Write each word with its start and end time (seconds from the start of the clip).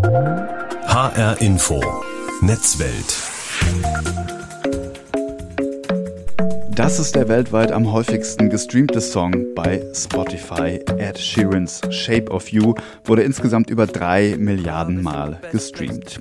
HR 0.00 1.40
Info 1.40 1.82
Netzwelt 2.40 3.16
Das 6.70 7.00
ist 7.00 7.16
der 7.16 7.28
weltweit 7.28 7.72
am 7.72 7.90
häufigsten 7.90 8.48
gestreamte 8.48 9.00
Song 9.00 9.54
bei 9.56 9.82
Spotify. 9.92 10.80
Ed 10.98 11.18
Sheerans 11.18 11.80
Shape 11.90 12.30
of 12.30 12.48
You 12.50 12.74
wurde 13.04 13.22
insgesamt 13.22 13.70
über 13.70 13.88
drei 13.88 14.36
Milliarden 14.38 15.02
Mal 15.02 15.40
gestreamt. 15.50 16.20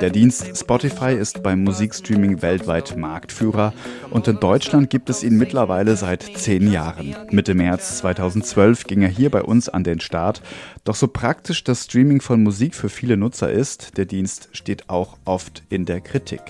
Der 0.00 0.10
Dienst 0.10 0.56
Spotify 0.56 1.12
ist 1.12 1.42
beim 1.42 1.64
Musikstreaming 1.64 2.42
weltweit 2.42 2.96
Marktführer 2.96 3.72
und 4.10 4.28
in 4.28 4.38
Deutschland 4.38 4.90
gibt 4.90 5.10
es 5.10 5.22
ihn 5.22 5.36
mittlerweile 5.36 5.96
seit 5.96 6.22
zehn 6.22 6.70
Jahren. 6.70 7.16
Mitte 7.30 7.54
März 7.54 7.98
2012 7.98 8.84
ging 8.84 9.02
er 9.02 9.08
hier 9.08 9.30
bei 9.30 9.42
uns 9.42 9.68
an 9.68 9.84
den 9.84 10.00
Start. 10.00 10.42
Doch 10.84 10.94
so 10.94 11.08
praktisch 11.08 11.62
das 11.62 11.84
Streaming 11.84 12.22
von 12.22 12.42
Musik 12.42 12.74
für 12.74 12.88
viele 12.88 13.18
Nutzer 13.18 13.50
ist, 13.50 13.98
der 13.98 14.06
Dienst 14.06 14.48
steht 14.52 14.88
auch 14.88 15.18
oft 15.26 15.62
in 15.68 15.84
der 15.84 16.00
Kritik. 16.00 16.40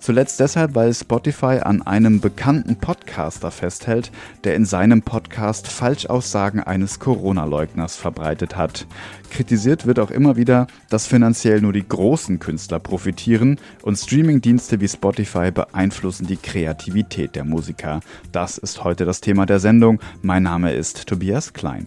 Zuletzt 0.00 0.40
deshalb, 0.40 0.74
weil 0.74 0.92
Spotify 0.92 1.60
an 1.62 1.82
einem 1.82 2.20
bekannten 2.20 2.76
Podcaster 2.76 3.52
festhält, 3.52 4.10
der 4.42 4.56
in 4.56 4.64
seinem 4.64 5.02
Podcast 5.02 5.68
Falschaussagen 5.68 6.60
eines 6.60 6.98
Corona-Leugners 6.98 7.94
verbreitet 7.94 8.56
hat. 8.56 8.86
Kritisiert 9.30 9.86
wird 9.86 10.00
auch 10.00 10.10
immer 10.10 10.36
wieder, 10.36 10.66
dass 10.90 11.06
finanziell 11.06 11.60
nur 11.60 11.72
die 11.72 11.86
großen 11.86 12.40
Künstler 12.40 12.80
profitieren 12.80 13.60
und 13.82 13.96
Streamingdienste 13.96 14.80
wie 14.80 14.88
Spotify 14.88 15.52
beeinflussen 15.52 16.26
die 16.26 16.36
Kreativität 16.36 17.36
der 17.36 17.44
Musiker. 17.44 18.00
Das 18.32 18.58
ist 18.58 18.82
heute 18.82 19.04
das 19.04 19.20
Thema 19.20 19.46
der 19.46 19.60
Sendung. 19.60 20.00
Mein 20.22 20.42
Name 20.42 20.72
ist 20.72 21.06
Tobias 21.06 21.52
Klein. 21.52 21.86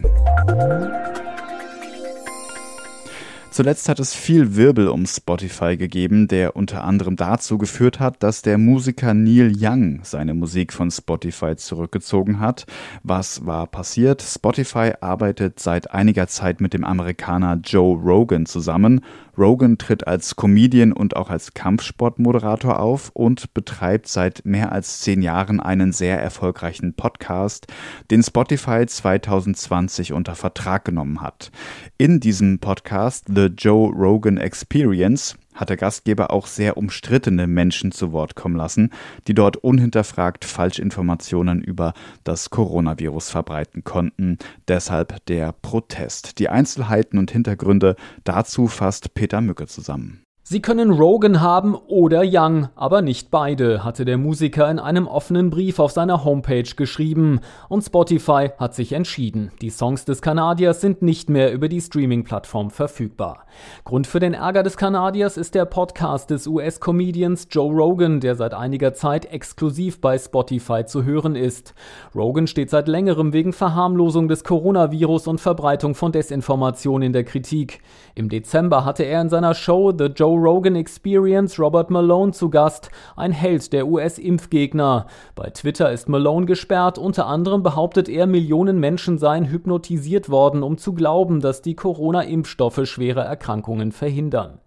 Zuletzt 3.52 3.90
hat 3.90 4.00
es 4.00 4.14
viel 4.14 4.56
Wirbel 4.56 4.88
um 4.88 5.04
Spotify 5.04 5.76
gegeben, 5.76 6.26
der 6.26 6.56
unter 6.56 6.84
anderem 6.84 7.16
dazu 7.16 7.58
geführt 7.58 8.00
hat, 8.00 8.22
dass 8.22 8.40
der 8.40 8.56
Musiker 8.56 9.12
Neil 9.12 9.52
Young 9.54 10.00
seine 10.04 10.32
Musik 10.32 10.72
von 10.72 10.90
Spotify 10.90 11.54
zurückgezogen 11.54 12.40
hat. 12.40 12.64
Was 13.02 13.44
war 13.44 13.66
passiert? 13.66 14.22
Spotify 14.22 14.92
arbeitet 15.02 15.60
seit 15.60 15.90
einiger 15.90 16.28
Zeit 16.28 16.62
mit 16.62 16.72
dem 16.72 16.82
Amerikaner 16.82 17.60
Joe 17.62 17.94
Rogan 17.94 18.46
zusammen. 18.46 19.02
Rogan 19.36 19.78
tritt 19.78 20.06
als 20.06 20.36
Comedian 20.36 20.92
und 20.92 21.16
auch 21.16 21.30
als 21.30 21.54
Kampfsportmoderator 21.54 22.80
auf 22.80 23.10
und 23.14 23.54
betreibt 23.54 24.08
seit 24.08 24.44
mehr 24.44 24.72
als 24.72 25.00
zehn 25.00 25.22
Jahren 25.22 25.60
einen 25.60 25.92
sehr 25.92 26.20
erfolgreichen 26.20 26.94
Podcast, 26.94 27.66
den 28.10 28.22
Spotify 28.22 28.84
2020 28.86 30.12
unter 30.12 30.34
Vertrag 30.34 30.84
genommen 30.84 31.20
hat. 31.20 31.50
In 31.96 32.20
diesem 32.20 32.58
Podcast 32.58 33.26
The 33.34 33.46
Joe 33.46 33.90
Rogan 33.90 34.36
Experience 34.36 35.36
hat 35.62 35.70
der 35.70 35.76
Gastgeber 35.76 36.32
auch 36.32 36.48
sehr 36.48 36.76
umstrittene 36.76 37.46
Menschen 37.46 37.92
zu 37.92 38.12
Wort 38.12 38.34
kommen 38.34 38.56
lassen, 38.56 38.90
die 39.28 39.34
dort 39.34 39.56
unhinterfragt 39.56 40.44
Falschinformationen 40.44 41.62
über 41.62 41.94
das 42.24 42.50
Coronavirus 42.50 43.30
verbreiten 43.30 43.84
konnten. 43.84 44.38
Deshalb 44.66 45.24
der 45.26 45.52
Protest. 45.52 46.40
Die 46.40 46.48
Einzelheiten 46.48 47.16
und 47.16 47.30
Hintergründe 47.30 47.94
dazu 48.24 48.66
fasst 48.66 49.14
Peter 49.14 49.40
Mücke 49.40 49.68
zusammen. 49.68 50.21
Sie 50.44 50.60
können 50.60 50.90
Rogan 50.90 51.40
haben 51.40 51.76
oder 51.76 52.24
Young, 52.26 52.68
aber 52.74 53.00
nicht 53.00 53.30
beide, 53.30 53.84
hatte 53.84 54.04
der 54.04 54.18
Musiker 54.18 54.68
in 54.68 54.80
einem 54.80 55.06
offenen 55.06 55.50
Brief 55.50 55.78
auf 55.78 55.92
seiner 55.92 56.24
Homepage 56.24 56.68
geschrieben. 56.76 57.38
Und 57.68 57.82
Spotify 57.82 58.50
hat 58.58 58.74
sich 58.74 58.92
entschieden. 58.92 59.52
Die 59.62 59.70
Songs 59.70 60.04
des 60.04 60.20
Kanadiers 60.20 60.80
sind 60.80 61.00
nicht 61.00 61.30
mehr 61.30 61.52
über 61.52 61.68
die 61.68 61.80
Streaming-Plattform 61.80 62.70
verfügbar. 62.70 63.46
Grund 63.84 64.08
für 64.08 64.18
den 64.18 64.34
Ärger 64.34 64.64
des 64.64 64.76
Kanadiers 64.76 65.36
ist 65.36 65.54
der 65.54 65.64
Podcast 65.64 66.30
des 66.30 66.48
US-Comedians 66.48 67.46
Joe 67.48 67.72
Rogan, 67.72 68.18
der 68.18 68.34
seit 68.34 68.52
einiger 68.52 68.94
Zeit 68.94 69.26
exklusiv 69.26 70.00
bei 70.00 70.18
Spotify 70.18 70.84
zu 70.84 71.04
hören 71.04 71.36
ist. 71.36 71.72
Rogan 72.16 72.48
steht 72.48 72.68
seit 72.68 72.88
längerem 72.88 73.32
wegen 73.32 73.52
Verharmlosung 73.52 74.26
des 74.26 74.42
Coronavirus 74.42 75.28
und 75.28 75.40
Verbreitung 75.40 75.94
von 75.94 76.10
Desinformation 76.10 77.00
in 77.00 77.12
der 77.12 77.24
Kritik. 77.24 77.80
Im 78.16 78.28
Dezember 78.28 78.84
hatte 78.84 79.04
er 79.04 79.20
in 79.20 79.28
seiner 79.28 79.54
Show 79.54 79.92
The 79.96 80.06
Joe 80.06 80.31
Rogan 80.36 80.76
Experience 80.76 81.58
Robert 81.58 81.90
Malone 81.90 82.32
zu 82.32 82.50
Gast, 82.50 82.90
ein 83.16 83.32
Held 83.32 83.72
der 83.72 83.86
US-Impfgegner. 83.86 85.06
Bei 85.34 85.50
Twitter 85.50 85.90
ist 85.92 86.08
Malone 86.08 86.46
gesperrt, 86.46 86.98
unter 86.98 87.26
anderem 87.26 87.62
behauptet 87.62 88.08
er, 88.08 88.26
Millionen 88.26 88.78
Menschen 88.78 89.18
seien 89.18 89.50
hypnotisiert 89.50 90.28
worden, 90.30 90.62
um 90.62 90.78
zu 90.78 90.94
glauben, 90.94 91.40
dass 91.40 91.62
die 91.62 91.76
Corona-Impfstoffe 91.76 92.86
schwere 92.86 93.22
Erkrankungen 93.22 93.92
verhindern. 93.92 94.60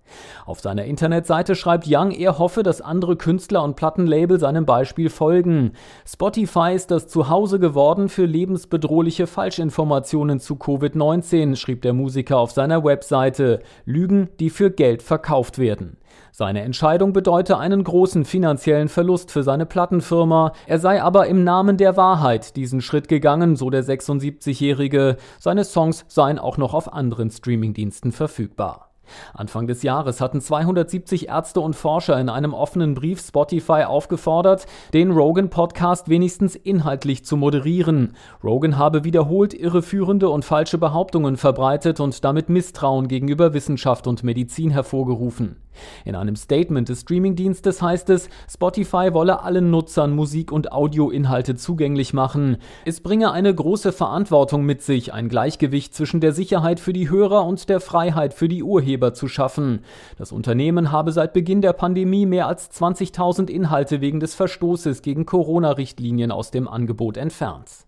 Auf 0.45 0.59
seiner 0.59 0.85
Internetseite 0.85 1.55
schreibt 1.55 1.85
Young, 1.87 2.11
er 2.11 2.37
hoffe, 2.37 2.63
dass 2.63 2.81
andere 2.81 3.15
Künstler 3.15 3.63
und 3.63 3.75
Plattenlabel 3.75 4.39
seinem 4.39 4.65
Beispiel 4.65 5.09
folgen. 5.09 5.73
Spotify 6.07 6.73
ist 6.73 6.91
das 6.91 7.07
Zuhause 7.07 7.59
geworden 7.59 8.09
für 8.09 8.25
lebensbedrohliche 8.25 9.27
Falschinformationen 9.27 10.39
zu 10.39 10.55
Covid-19, 10.55 11.55
schrieb 11.55 11.81
der 11.81 11.93
Musiker 11.93 12.37
auf 12.37 12.51
seiner 12.51 12.83
Webseite. 12.83 13.61
Lügen, 13.85 14.29
die 14.39 14.49
für 14.49 14.71
Geld 14.71 15.01
verkauft 15.01 15.57
werden. 15.57 15.97
Seine 16.31 16.63
Entscheidung 16.63 17.13
bedeute 17.13 17.57
einen 17.57 17.83
großen 17.83 18.25
finanziellen 18.25 18.89
Verlust 18.89 19.31
für 19.31 19.43
seine 19.43 19.65
Plattenfirma. 19.65 20.51
Er 20.67 20.79
sei 20.79 21.01
aber 21.01 21.27
im 21.27 21.45
Namen 21.45 21.77
der 21.77 21.95
Wahrheit 21.95 22.57
diesen 22.57 22.81
Schritt 22.81 23.07
gegangen, 23.07 23.55
so 23.55 23.69
der 23.69 23.85
76-Jährige. 23.85 25.15
Seine 25.39 25.63
Songs 25.63 26.03
seien 26.09 26.37
auch 26.37 26.57
noch 26.57 26.73
auf 26.73 26.91
anderen 26.91 27.31
Streamingdiensten 27.31 28.11
verfügbar. 28.11 28.89
Anfang 29.33 29.67
des 29.67 29.83
Jahres 29.83 30.21
hatten 30.21 30.41
270 30.41 31.29
Ärzte 31.29 31.61
und 31.61 31.75
Forscher 31.75 32.19
in 32.19 32.29
einem 32.29 32.53
offenen 32.53 32.93
Brief 32.93 33.19
Spotify 33.19 33.83
aufgefordert, 33.83 34.65
den 34.93 35.11
Rogan-Podcast 35.11 36.09
wenigstens 36.09 36.55
inhaltlich 36.55 37.25
zu 37.25 37.37
moderieren. 37.37 38.13
Rogan 38.43 38.77
habe 38.77 39.03
wiederholt 39.03 39.53
irreführende 39.53 40.29
und 40.29 40.45
falsche 40.45 40.77
Behauptungen 40.77 41.37
verbreitet 41.37 41.99
und 41.99 42.23
damit 42.23 42.49
Misstrauen 42.49 43.07
gegenüber 43.07 43.53
Wissenschaft 43.53 44.07
und 44.07 44.23
Medizin 44.23 44.71
hervorgerufen. 44.71 45.57
In 46.05 46.15
einem 46.15 46.35
Statement 46.35 46.89
des 46.89 47.01
Streamingdienstes 47.01 47.81
heißt 47.81 48.09
es, 48.09 48.29
Spotify 48.51 49.09
wolle 49.13 49.43
allen 49.43 49.71
Nutzern 49.71 50.13
Musik- 50.13 50.51
und 50.51 50.71
Audioinhalte 50.71 51.55
zugänglich 51.55 52.13
machen. 52.13 52.57
Es 52.85 53.01
bringe 53.01 53.31
eine 53.31 53.53
große 53.53 53.91
Verantwortung 53.91 54.65
mit 54.65 54.81
sich, 54.81 55.13
ein 55.13 55.29
Gleichgewicht 55.29 55.93
zwischen 55.93 56.21
der 56.21 56.33
Sicherheit 56.33 56.79
für 56.79 56.93
die 56.93 57.09
Hörer 57.09 57.45
und 57.45 57.69
der 57.69 57.79
Freiheit 57.79 58.33
für 58.33 58.47
die 58.47 58.63
Urheber 58.63 59.13
zu 59.13 59.27
schaffen. 59.27 59.81
Das 60.17 60.31
Unternehmen 60.31 60.91
habe 60.91 61.11
seit 61.11 61.33
Beginn 61.33 61.61
der 61.61 61.73
Pandemie 61.73 62.25
mehr 62.25 62.47
als 62.47 62.71
20.000 62.71 63.49
Inhalte 63.49 64.01
wegen 64.01 64.19
des 64.19 64.35
Verstoßes 64.35 65.01
gegen 65.01 65.25
Corona-Richtlinien 65.25 66.31
aus 66.31 66.51
dem 66.51 66.67
Angebot 66.67 67.17
entfernt. 67.17 67.84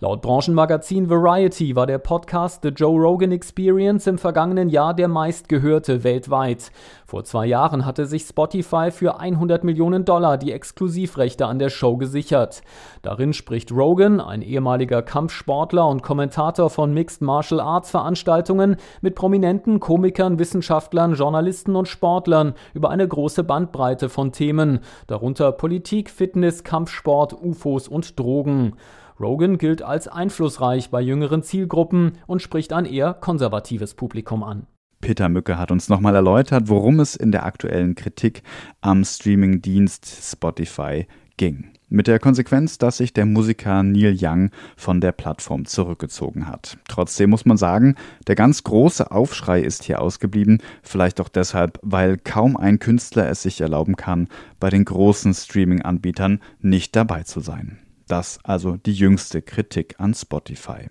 Laut 0.00 0.22
Branchenmagazin 0.22 1.08
Variety 1.08 1.76
war 1.76 1.86
der 1.86 1.98
Podcast 1.98 2.62
The 2.62 2.68
Joe 2.68 3.00
Rogan 3.00 3.32
Experience 3.32 4.06
im 4.06 4.18
vergangenen 4.18 4.68
Jahr 4.68 4.94
der 4.94 5.08
meistgehörte 5.08 6.04
weltweit. 6.04 6.70
Vor 7.06 7.24
zwei 7.24 7.46
Jahren 7.46 7.86
hatte 7.86 8.06
sich 8.06 8.22
Spotify 8.24 8.90
für 8.90 9.20
100 9.20 9.62
Millionen 9.62 10.04
Dollar 10.04 10.36
die 10.36 10.52
Exklusivrechte 10.52 11.46
an 11.46 11.58
der 11.58 11.68
Show 11.68 11.96
gesichert. 11.96 12.62
Darin 13.02 13.32
spricht 13.32 13.70
Rogan, 13.70 14.20
ein 14.20 14.42
ehemaliger 14.42 15.00
Kampfsportler 15.00 15.86
und 15.86 16.02
Kommentator 16.02 16.70
von 16.70 16.92
Mixed 16.92 17.22
Martial 17.22 17.60
Arts 17.60 17.90
Veranstaltungen, 17.90 18.76
mit 19.00 19.14
prominenten 19.14 19.80
Komikern, 19.80 20.38
Wissenschaftlern, 20.38 21.14
Journalisten 21.14 21.76
und 21.76 21.86
Sportlern 21.88 22.54
über 22.72 22.90
eine 22.90 23.06
große 23.06 23.44
Bandbreite 23.44 24.08
von 24.08 24.32
Themen, 24.32 24.80
darunter 25.06 25.52
Politik, 25.52 26.10
Fitness, 26.10 26.64
Kampfsport, 26.64 27.32
UFOs 27.32 27.86
und 27.86 28.18
Drogen. 28.18 28.76
Rogan 29.20 29.58
gilt 29.58 29.82
als 29.82 30.08
einflussreich 30.08 30.90
bei 30.90 31.00
jüngeren 31.00 31.42
Zielgruppen 31.42 32.12
und 32.26 32.42
spricht 32.42 32.72
ein 32.72 32.84
eher 32.84 33.14
konservatives 33.14 33.94
Publikum 33.94 34.42
an. 34.42 34.66
Peter 35.00 35.28
Mücke 35.28 35.58
hat 35.58 35.70
uns 35.70 35.88
nochmal 35.88 36.14
erläutert, 36.14 36.68
worum 36.68 36.98
es 36.98 37.14
in 37.14 37.30
der 37.30 37.44
aktuellen 37.44 37.94
Kritik 37.94 38.42
am 38.80 39.04
Streamingdienst 39.04 40.06
Spotify 40.06 41.06
ging. 41.36 41.66
Mit 41.90 42.06
der 42.06 42.18
Konsequenz, 42.18 42.78
dass 42.78 42.96
sich 42.96 43.12
der 43.12 43.26
Musiker 43.26 43.82
Neil 43.82 44.16
Young 44.18 44.50
von 44.76 45.00
der 45.00 45.12
Plattform 45.12 45.66
zurückgezogen 45.66 46.48
hat. 46.48 46.78
Trotzdem 46.88 47.30
muss 47.30 47.44
man 47.44 47.56
sagen, 47.56 47.94
der 48.26 48.34
ganz 48.34 48.64
große 48.64 49.10
Aufschrei 49.10 49.60
ist 49.60 49.84
hier 49.84 50.00
ausgeblieben, 50.00 50.58
vielleicht 50.82 51.20
auch 51.20 51.28
deshalb, 51.28 51.78
weil 51.82 52.16
kaum 52.16 52.56
ein 52.56 52.78
Künstler 52.78 53.28
es 53.28 53.42
sich 53.42 53.60
erlauben 53.60 53.96
kann, 53.96 54.28
bei 54.58 54.70
den 54.70 54.84
großen 54.84 55.34
Streaming-Anbietern 55.34 56.40
nicht 56.60 56.96
dabei 56.96 57.22
zu 57.22 57.40
sein. 57.40 57.83
Das 58.06 58.38
also 58.42 58.76
die 58.76 58.92
jüngste 58.92 59.40
Kritik 59.40 59.94
an 59.98 60.12
Spotify. 60.12 60.88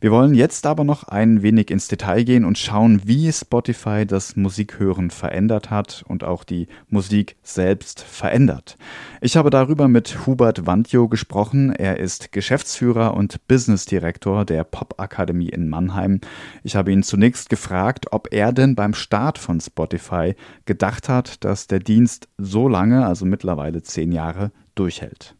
Wir 0.00 0.10
wollen 0.10 0.34
jetzt 0.34 0.64
aber 0.64 0.84
noch 0.84 1.04
ein 1.04 1.42
wenig 1.42 1.70
ins 1.70 1.88
Detail 1.88 2.24
gehen 2.24 2.44
und 2.46 2.56
schauen, 2.56 3.02
wie 3.04 3.30
Spotify 3.30 4.06
das 4.06 4.36
Musikhören 4.36 5.10
verändert 5.10 5.70
hat 5.70 6.02
und 6.08 6.24
auch 6.24 6.44
die 6.44 6.68
Musik 6.88 7.36
selbst 7.42 8.00
verändert. 8.00 8.78
Ich 9.20 9.36
habe 9.36 9.50
darüber 9.50 9.86
mit 9.88 10.26
Hubert 10.26 10.66
Wandjo 10.66 11.08
gesprochen. 11.08 11.72
Er 11.72 11.98
ist 11.98 12.32
Geschäftsführer 12.32 13.14
und 13.14 13.46
Business 13.48 13.84
Director 13.84 14.44
der 14.46 14.64
Popakademie 14.64 15.50
in 15.50 15.68
Mannheim. 15.68 16.20
Ich 16.62 16.74
habe 16.74 16.90
ihn 16.90 17.02
zunächst 17.02 17.50
gefragt, 17.50 18.06
ob 18.12 18.32
er 18.32 18.52
denn 18.52 18.74
beim 18.74 18.94
Start 18.94 19.38
von 19.38 19.60
Spotify 19.60 20.34
gedacht 20.64 21.10
hat, 21.10 21.44
dass 21.44 21.66
der 21.66 21.80
Dienst 21.80 22.28
so 22.38 22.68
lange, 22.68 23.04
also 23.04 23.26
mittlerweile 23.26 23.82
zehn 23.82 24.12
Jahre, 24.12 24.52
durchhält. 24.74 25.34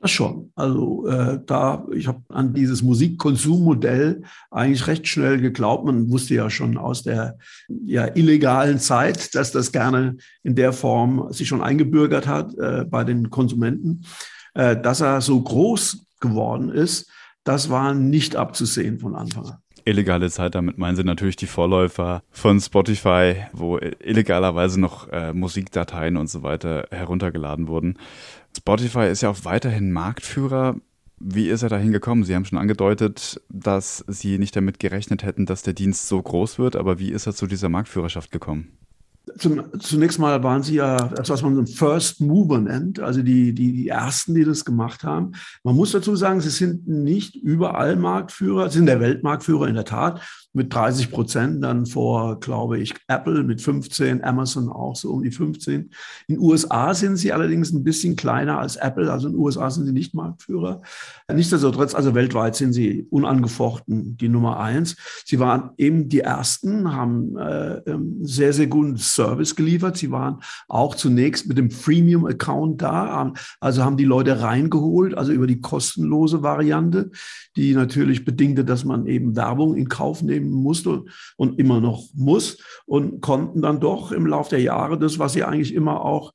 Das 0.00 0.10
schon. 0.10 0.50
Also 0.54 1.06
äh, 1.06 1.40
da, 1.44 1.86
ich 1.94 2.08
habe 2.08 2.22
an 2.30 2.54
dieses 2.54 2.82
Musikkonsummodell 2.82 4.22
eigentlich 4.50 4.86
recht 4.86 5.06
schnell 5.06 5.42
geglaubt. 5.42 5.84
Man 5.84 6.10
wusste 6.10 6.34
ja 6.34 6.48
schon 6.48 6.78
aus 6.78 7.02
der 7.02 7.36
ja, 7.68 8.06
illegalen 8.14 8.78
Zeit, 8.78 9.34
dass 9.34 9.52
das 9.52 9.72
gerne 9.72 10.16
in 10.42 10.54
der 10.54 10.72
Form 10.72 11.30
sich 11.32 11.48
schon 11.48 11.60
eingebürgert 11.60 12.26
hat 12.26 12.54
äh, 12.56 12.86
bei 12.88 13.04
den 13.04 13.28
Konsumenten. 13.28 14.06
Äh, 14.54 14.80
dass 14.80 15.02
er 15.02 15.20
so 15.20 15.38
groß 15.38 16.06
geworden 16.18 16.70
ist, 16.70 17.10
das 17.44 17.68
war 17.68 17.92
nicht 17.92 18.36
abzusehen 18.36 18.98
von 18.98 19.14
Anfang 19.14 19.46
an 19.46 19.58
illegale 19.84 20.30
Zeit, 20.30 20.54
damit 20.54 20.78
meinen 20.78 20.96
sie 20.96 21.04
natürlich 21.04 21.36
die 21.36 21.46
Vorläufer 21.46 22.22
von 22.30 22.60
Spotify, 22.60 23.36
wo 23.52 23.78
illegalerweise 23.78 24.80
noch 24.80 25.08
äh, 25.08 25.32
Musikdateien 25.32 26.16
und 26.16 26.28
so 26.28 26.42
weiter 26.42 26.86
heruntergeladen 26.90 27.68
wurden. 27.68 27.98
Spotify 28.56 29.06
ist 29.06 29.22
ja 29.22 29.30
auch 29.30 29.44
weiterhin 29.44 29.92
Marktführer. 29.92 30.76
Wie 31.18 31.48
ist 31.48 31.62
er 31.62 31.68
dahin 31.68 31.92
gekommen? 31.92 32.24
Sie 32.24 32.34
haben 32.34 32.46
schon 32.46 32.58
angedeutet, 32.58 33.40
dass 33.50 34.04
Sie 34.08 34.38
nicht 34.38 34.56
damit 34.56 34.78
gerechnet 34.78 35.22
hätten, 35.22 35.44
dass 35.46 35.62
der 35.62 35.74
Dienst 35.74 36.08
so 36.08 36.20
groß 36.20 36.58
wird, 36.58 36.76
aber 36.76 36.98
wie 36.98 37.10
ist 37.10 37.26
er 37.26 37.34
zu 37.34 37.46
dieser 37.46 37.68
Marktführerschaft 37.68 38.30
gekommen? 38.30 38.72
Zum, 39.36 39.62
zunächst 39.78 40.18
mal 40.18 40.42
waren 40.42 40.62
sie 40.62 40.76
ja 40.76 40.96
das, 40.96 41.28
was 41.28 41.42
man 41.42 41.66
First 41.66 42.20
Mover 42.20 42.58
nennt, 42.58 43.00
also 43.00 43.22
die, 43.22 43.54
die, 43.54 43.72
die 43.72 43.88
Ersten, 43.88 44.34
die 44.34 44.44
das 44.44 44.64
gemacht 44.64 45.04
haben. 45.04 45.32
Man 45.62 45.76
muss 45.76 45.92
dazu 45.92 46.16
sagen, 46.16 46.40
sie 46.40 46.48
sind 46.48 46.88
nicht 46.88 47.36
überall 47.36 47.96
Marktführer, 47.96 48.70
sie 48.70 48.78
sind 48.78 48.86
der 48.86 48.98
Weltmarktführer 48.98 49.68
in 49.68 49.74
der 49.74 49.84
Tat 49.84 50.22
mit 50.52 50.74
30 50.74 51.12
Prozent, 51.12 51.62
dann 51.62 51.86
vor, 51.86 52.40
glaube 52.40 52.78
ich, 52.78 52.94
Apple 53.06 53.44
mit 53.44 53.60
15, 53.60 54.24
Amazon 54.24 54.68
auch 54.68 54.96
so 54.96 55.12
um 55.12 55.22
die 55.22 55.30
15. 55.30 55.90
In 56.26 56.34
den 56.34 56.38
USA 56.40 56.92
sind 56.92 57.16
sie 57.18 57.32
allerdings 57.32 57.72
ein 57.72 57.84
bisschen 57.84 58.16
kleiner 58.16 58.58
als 58.58 58.74
Apple, 58.74 59.12
also 59.12 59.28
in 59.28 59.34
den 59.34 59.40
USA 59.40 59.70
sind 59.70 59.86
sie 59.86 59.92
nicht 59.92 60.12
Marktführer. 60.12 60.82
Nichtsdestotrotz, 61.32 61.94
also 61.94 62.16
weltweit 62.16 62.56
sind 62.56 62.72
sie 62.72 63.06
unangefochten 63.10 64.16
die 64.16 64.28
Nummer 64.28 64.58
eins. 64.58 64.96
Sie 65.24 65.38
waren 65.38 65.70
eben 65.76 66.08
die 66.08 66.20
Ersten, 66.20 66.92
haben 66.92 67.36
äh, 67.36 67.76
ähm, 67.86 68.18
sehr, 68.22 68.52
sehr 68.52 68.66
guten 68.66 68.96
Service 68.96 69.54
geliefert. 69.54 69.98
Sie 69.98 70.10
waren 70.10 70.40
auch 70.66 70.96
zunächst 70.96 71.46
mit 71.46 71.58
dem 71.58 71.70
Freemium-Account 71.70 72.82
da, 72.82 73.32
also 73.60 73.84
haben 73.84 73.96
die 73.96 74.04
Leute 74.04 74.40
reingeholt, 74.40 75.16
also 75.16 75.30
über 75.30 75.46
die 75.46 75.60
kostenlose 75.60 76.42
Variante, 76.42 77.10
die 77.54 77.72
natürlich 77.74 78.24
bedingte, 78.24 78.64
dass 78.64 78.84
man 78.84 79.06
eben 79.06 79.36
Werbung 79.36 79.76
in 79.76 79.88
Kauf 79.88 80.22
nimmt 80.22 80.39
nehmen 80.40 80.62
musste 80.62 81.04
und 81.36 81.58
immer 81.58 81.80
noch 81.80 82.04
muss 82.14 82.58
und 82.86 83.20
konnten 83.20 83.62
dann 83.62 83.80
doch 83.80 84.12
im 84.12 84.26
Laufe 84.26 84.50
der 84.50 84.62
Jahre 84.62 84.98
das, 84.98 85.18
was 85.18 85.32
sie 85.32 85.44
eigentlich 85.44 85.74
immer 85.74 86.04
auch 86.04 86.32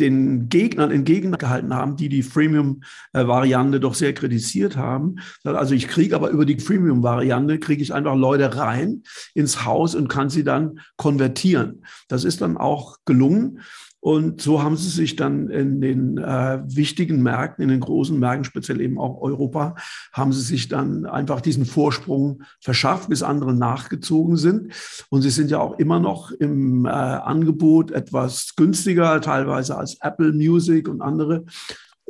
den 0.00 0.48
Gegnern 0.48 0.90
entgegengehalten 0.90 1.74
haben, 1.74 1.96
die 1.96 2.08
die 2.08 2.22
Freemium-Variante 2.22 3.78
doch 3.78 3.94
sehr 3.94 4.12
kritisiert 4.12 4.76
haben. 4.76 5.16
Also 5.44 5.74
ich 5.74 5.86
kriege 5.86 6.16
aber 6.16 6.30
über 6.30 6.44
die 6.44 6.58
Freemium-Variante, 6.58 7.58
kriege 7.58 7.82
ich 7.82 7.94
einfach 7.94 8.16
Leute 8.16 8.56
rein 8.56 9.02
ins 9.34 9.64
Haus 9.64 9.94
und 9.94 10.08
kann 10.08 10.28
sie 10.28 10.44
dann 10.44 10.80
konvertieren. 10.96 11.84
Das 12.08 12.24
ist 12.24 12.40
dann 12.40 12.56
auch 12.56 12.96
gelungen. 13.04 13.60
Und 14.02 14.42
so 14.42 14.60
haben 14.60 14.76
sie 14.76 14.88
sich 14.88 15.14
dann 15.14 15.48
in 15.48 15.80
den 15.80 16.18
äh, 16.18 16.58
wichtigen 16.66 17.22
Märkten, 17.22 17.62
in 17.62 17.68
den 17.68 17.78
großen 17.78 18.18
Märkten, 18.18 18.42
speziell 18.42 18.80
eben 18.80 18.98
auch 18.98 19.20
Europa, 19.20 19.76
haben 20.12 20.32
sie 20.32 20.40
sich 20.40 20.66
dann 20.66 21.06
einfach 21.06 21.40
diesen 21.40 21.64
Vorsprung 21.64 22.42
verschafft, 22.60 23.10
bis 23.10 23.22
andere 23.22 23.54
nachgezogen 23.54 24.36
sind. 24.36 24.72
Und 25.08 25.22
sie 25.22 25.30
sind 25.30 25.52
ja 25.52 25.60
auch 25.60 25.78
immer 25.78 26.00
noch 26.00 26.32
im 26.32 26.84
äh, 26.84 26.88
Angebot 26.88 27.92
etwas 27.92 28.56
günstiger, 28.56 29.20
teilweise 29.20 29.78
als 29.78 29.98
Apple 30.00 30.32
Music 30.32 30.88
und 30.88 31.00
andere 31.00 31.44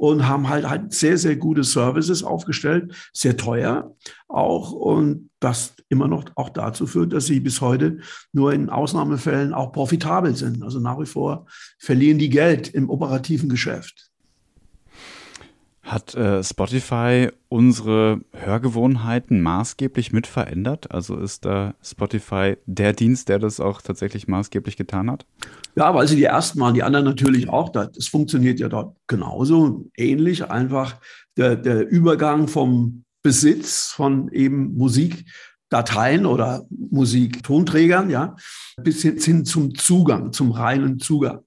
und 0.03 0.27
haben 0.27 0.49
halt 0.49 0.69
halt 0.69 0.93
sehr, 0.93 1.17
sehr 1.17 1.37
gute 1.37 1.63
Services 1.63 2.25
aufgestellt, 2.25 2.93
sehr 3.13 3.37
teuer 3.37 3.95
auch 4.27 4.73
und 4.73 5.31
das 5.39 5.77
immer 5.91 6.09
noch 6.09 6.25
auch 6.35 6.49
dazu 6.49 6.89
führt, 6.89 7.13
dass 7.13 7.27
sie 7.27 7.39
bis 7.39 7.61
heute 7.61 7.99
nur 8.33 8.53
in 8.53 8.69
Ausnahmefällen 8.69 9.55
auch 9.55 9.71
profitabel 9.71 10.35
sind. 10.35 10.65
Also 10.65 10.81
nach 10.81 10.99
wie 10.99 11.07
vor 11.07 11.47
verlieren 11.79 12.19
die 12.19 12.31
Geld 12.31 12.67
im 12.67 12.91
operativen 12.91 13.49
Geschäft. 13.49 14.12
Hat 15.82 16.14
äh, 16.14 16.44
Spotify 16.44 17.29
unsere 17.49 18.20
Hörgewohnheiten 18.32 19.43
maßgeblich 19.43 20.12
mit 20.12 20.29
verändert? 20.29 20.93
Also 20.93 21.19
ist 21.19 21.44
da 21.44 21.75
Spotify 21.82 22.56
der 22.67 22.93
Dienst, 22.93 23.29
der 23.29 23.40
das 23.40 23.58
auch 23.58 23.82
tatsächlich 23.82 24.29
maßgeblich 24.29 24.76
getan 24.76 25.11
hat? 25.11 25.26
Ja, 25.75 25.93
weil 25.93 26.06
sie 26.06 26.17
die 26.17 26.25
ersten 26.25 26.61
waren, 26.61 26.75
die 26.75 26.84
anderen 26.84 27.05
natürlich 27.05 27.49
auch. 27.49 27.70
Das 27.70 28.06
funktioniert 28.06 28.61
ja 28.61 28.69
dort 28.69 28.96
genauso 29.08 29.90
ähnlich. 29.96 30.49
Einfach 30.49 30.96
der, 31.37 31.56
der 31.56 31.88
Übergang 31.88 32.46
vom 32.46 33.05
Besitz 33.23 33.88
von 33.88 34.29
eben 34.31 34.75
Musikdateien 34.76 36.26
oder 36.26 36.64
Musiktonträgern, 36.70 38.08
ja, 38.08 38.37
bis 38.81 39.02
hin 39.02 39.44
zum 39.44 39.75
Zugang, 39.75 40.32
zum 40.32 40.52
reinen 40.52 41.00
Zugang. 41.00 41.40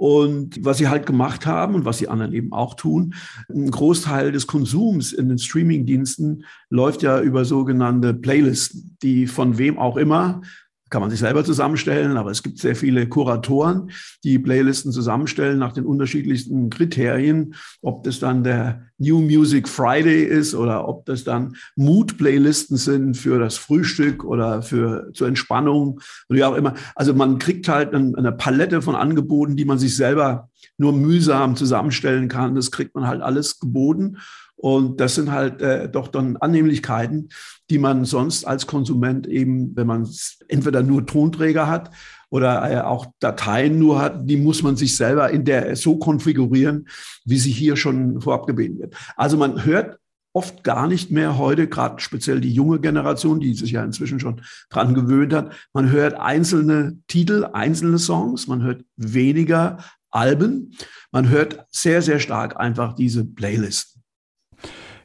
Und 0.00 0.64
was 0.64 0.78
sie 0.78 0.88
halt 0.88 1.04
gemacht 1.04 1.44
haben 1.44 1.74
und 1.74 1.84
was 1.84 1.98
die 1.98 2.08
anderen 2.08 2.32
eben 2.32 2.54
auch 2.54 2.72
tun, 2.72 3.12
ein 3.50 3.70
Großteil 3.70 4.32
des 4.32 4.46
Konsums 4.46 5.12
in 5.12 5.28
den 5.28 5.38
Streamingdiensten 5.38 6.46
läuft 6.70 7.02
ja 7.02 7.20
über 7.20 7.44
sogenannte 7.44 8.14
Playlisten, 8.14 8.96
die 9.02 9.26
von 9.26 9.58
wem 9.58 9.78
auch 9.78 9.98
immer 9.98 10.40
kann 10.90 11.00
man 11.00 11.10
sich 11.10 11.20
selber 11.20 11.44
zusammenstellen, 11.44 12.16
aber 12.16 12.30
es 12.30 12.42
gibt 12.42 12.58
sehr 12.58 12.76
viele 12.76 13.08
Kuratoren, 13.08 13.90
die 14.24 14.38
Playlisten 14.38 14.92
zusammenstellen 14.92 15.58
nach 15.58 15.72
den 15.72 15.86
unterschiedlichsten 15.86 16.68
Kriterien, 16.68 17.54
ob 17.80 18.02
das 18.02 18.18
dann 18.18 18.42
der 18.42 18.82
New 18.98 19.20
Music 19.20 19.68
Friday 19.68 20.24
ist 20.24 20.54
oder 20.54 20.86
ob 20.86 21.06
das 21.06 21.24
dann 21.24 21.56
Mood-Playlisten 21.76 22.76
sind 22.76 23.16
für 23.16 23.38
das 23.38 23.56
Frühstück 23.56 24.24
oder 24.24 24.62
für 24.62 25.10
zur 25.14 25.28
Entspannung 25.28 26.00
oder 26.28 26.38
wie 26.38 26.44
auch 26.44 26.56
immer. 26.56 26.74
Also 26.94 27.14
man 27.14 27.38
kriegt 27.38 27.68
halt 27.68 27.94
eine 27.94 28.32
Palette 28.32 28.82
von 28.82 28.96
Angeboten, 28.96 29.56
die 29.56 29.64
man 29.64 29.78
sich 29.78 29.96
selber 29.96 30.50
nur 30.76 30.92
mühsam 30.92 31.56
zusammenstellen 31.56 32.28
kann. 32.28 32.54
Das 32.54 32.70
kriegt 32.70 32.94
man 32.94 33.06
halt 33.06 33.22
alles 33.22 33.60
geboten. 33.60 34.16
Und 34.60 35.00
das 35.00 35.14
sind 35.14 35.32
halt 35.32 35.62
äh, 35.62 35.88
doch 35.88 36.08
dann 36.08 36.36
Annehmlichkeiten, 36.36 37.30
die 37.70 37.78
man 37.78 38.04
sonst 38.04 38.44
als 38.44 38.66
Konsument 38.66 39.26
eben, 39.26 39.74
wenn 39.74 39.86
man 39.86 40.06
entweder 40.48 40.82
nur 40.82 41.06
Tonträger 41.06 41.66
hat 41.66 41.90
oder 42.28 42.70
äh, 42.70 42.80
auch 42.82 43.06
Dateien 43.20 43.78
nur 43.78 44.02
hat, 44.02 44.28
die 44.28 44.36
muss 44.36 44.62
man 44.62 44.76
sich 44.76 44.96
selber 44.96 45.30
in 45.30 45.46
der 45.46 45.74
so 45.76 45.96
konfigurieren, 45.96 46.88
wie 47.24 47.38
sie 47.38 47.52
hier 47.52 47.76
schon 47.76 48.20
vorab 48.20 48.46
gebeten 48.46 48.78
wird. 48.80 48.94
Also 49.16 49.38
man 49.38 49.64
hört 49.64 49.98
oft 50.34 50.62
gar 50.62 50.86
nicht 50.86 51.10
mehr 51.10 51.38
heute, 51.38 51.66
gerade 51.66 52.00
speziell 52.00 52.42
die 52.42 52.52
junge 52.52 52.80
Generation, 52.80 53.40
die 53.40 53.54
sich 53.54 53.70
ja 53.70 53.82
inzwischen 53.82 54.20
schon 54.20 54.42
dran 54.68 54.92
gewöhnt 54.92 55.32
hat. 55.32 55.54
Man 55.72 55.90
hört 55.90 56.14
einzelne 56.20 56.98
Titel, 57.08 57.48
einzelne 57.52 57.98
Songs, 57.98 58.46
man 58.46 58.62
hört 58.62 58.84
weniger 58.96 59.78
Alben, 60.10 60.76
man 61.12 61.30
hört 61.30 61.64
sehr, 61.70 62.02
sehr 62.02 62.20
stark 62.20 62.58
einfach 62.60 62.94
diese 62.94 63.24
Playlisten. 63.24 63.89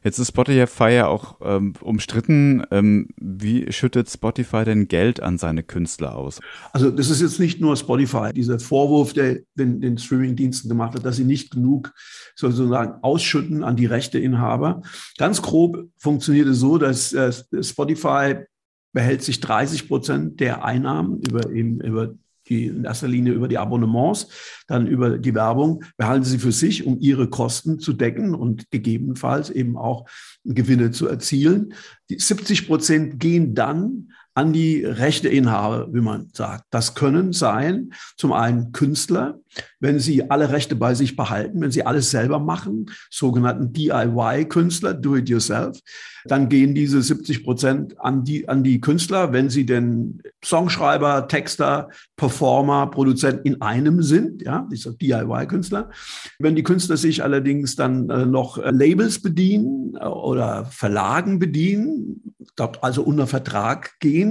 Jetzt 0.06 0.20
ist 0.20 0.28
Spotify 0.28 0.90
ja 0.90 1.08
auch 1.08 1.38
ähm, 1.42 1.72
umstritten. 1.80 2.62
Ähm, 2.70 3.08
wie 3.16 3.72
schüttet 3.72 4.08
Spotify 4.08 4.64
denn 4.64 4.86
Geld 4.86 5.20
an 5.20 5.36
seine 5.36 5.64
Künstler 5.64 6.14
aus? 6.14 6.38
Also 6.72 6.92
das 6.92 7.10
ist 7.10 7.20
jetzt 7.22 7.40
nicht 7.40 7.60
nur 7.60 7.76
Spotify, 7.76 8.32
dieser 8.32 8.60
Vorwurf, 8.60 9.14
der 9.14 9.40
den, 9.56 9.80
den 9.80 9.98
Streaming-Diensten 9.98 10.68
gemacht 10.68 10.94
hat, 10.94 11.04
dass 11.04 11.16
sie 11.16 11.24
nicht 11.24 11.50
genug 11.50 11.92
sozusagen 12.36 13.02
ausschütten 13.02 13.64
an 13.64 13.74
die 13.74 13.86
Rechteinhaber. 13.86 14.82
Ganz 15.18 15.42
grob 15.42 15.88
funktioniert 15.96 16.46
es 16.46 16.60
so, 16.60 16.78
dass 16.78 17.12
äh, 17.12 17.32
Spotify 17.60 18.44
behält 18.92 19.24
sich 19.24 19.40
30 19.40 19.88
Prozent 19.88 20.38
der 20.38 20.64
Einnahmen 20.64 21.20
über, 21.28 21.50
eben, 21.50 21.80
über 21.80 22.14
die 22.48 22.66
in 22.66 22.84
erster 22.84 23.08
Linie 23.08 23.32
über 23.32 23.48
die 23.48 23.58
Abonnements, 23.58 24.28
dann 24.66 24.86
über 24.86 25.18
die 25.18 25.34
Werbung, 25.34 25.84
behalten 25.96 26.24
sie 26.24 26.38
für 26.38 26.52
sich, 26.52 26.86
um 26.86 26.98
ihre 27.00 27.28
Kosten 27.28 27.78
zu 27.78 27.92
decken 27.92 28.34
und 28.34 28.70
gegebenenfalls 28.70 29.50
eben 29.50 29.76
auch 29.76 30.06
Gewinne 30.44 30.90
zu 30.90 31.08
erzielen. 31.08 31.74
Die 32.10 32.18
70 32.18 32.66
Prozent 32.66 33.20
gehen 33.20 33.54
dann 33.54 34.12
an 34.36 34.52
die 34.52 34.84
Rechteinhaber, 34.84 35.88
wie 35.94 36.02
man 36.02 36.28
sagt. 36.34 36.64
Das 36.70 36.94
können 36.94 37.32
sein, 37.32 37.94
zum 38.18 38.34
einen 38.34 38.70
Künstler, 38.72 39.40
wenn 39.80 39.98
sie 39.98 40.30
alle 40.30 40.50
Rechte 40.50 40.76
bei 40.76 40.94
sich 40.94 41.16
behalten, 41.16 41.62
wenn 41.62 41.70
sie 41.70 41.86
alles 41.86 42.10
selber 42.10 42.38
machen, 42.38 42.90
sogenannten 43.10 43.72
DIY-Künstler, 43.72 44.92
Do-it-yourself, 44.92 45.80
dann 46.26 46.50
gehen 46.50 46.74
diese 46.74 47.00
70 47.00 47.44
Prozent 47.44 47.98
an 47.98 48.24
die, 48.24 48.46
an 48.46 48.62
die 48.62 48.80
Künstler, 48.80 49.32
wenn 49.32 49.48
sie 49.48 49.64
denn 49.64 50.20
Songschreiber, 50.44 51.28
Texter, 51.28 51.88
Performer, 52.16 52.88
Produzent 52.88 53.40
in 53.44 53.62
einem 53.62 54.02
sind, 54.02 54.42
ja, 54.42 54.68
dieser 54.70 54.92
DIY-Künstler. 54.92 55.90
Wenn 56.38 56.56
die 56.56 56.62
Künstler 56.62 56.98
sich 56.98 57.22
allerdings 57.22 57.74
dann 57.74 58.10
äh, 58.10 58.26
noch 58.26 58.58
äh, 58.58 58.70
Labels 58.70 59.22
bedienen 59.22 59.96
äh, 59.98 60.04
oder 60.04 60.66
Verlagen 60.66 61.38
bedienen, 61.38 62.34
dort 62.56 62.82
also 62.82 63.02
unter 63.02 63.26
Vertrag 63.26 63.98
gehen, 64.00 64.25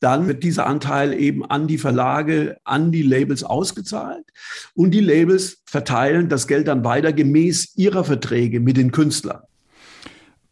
dann 0.00 0.26
wird 0.28 0.42
dieser 0.42 0.66
Anteil 0.66 1.12
eben 1.14 1.44
an 1.44 1.66
die 1.66 1.78
Verlage, 1.78 2.56
an 2.64 2.92
die 2.92 3.02
Labels 3.02 3.44
ausgezahlt 3.44 4.24
und 4.74 4.90
die 4.90 5.00
Labels 5.00 5.62
verteilen 5.64 6.28
das 6.28 6.46
Geld 6.46 6.68
dann 6.68 6.84
weiter 6.84 7.12
gemäß 7.12 7.76
ihrer 7.76 8.04
Verträge 8.04 8.60
mit 8.60 8.76
den 8.76 8.92
Künstlern. 8.92 9.42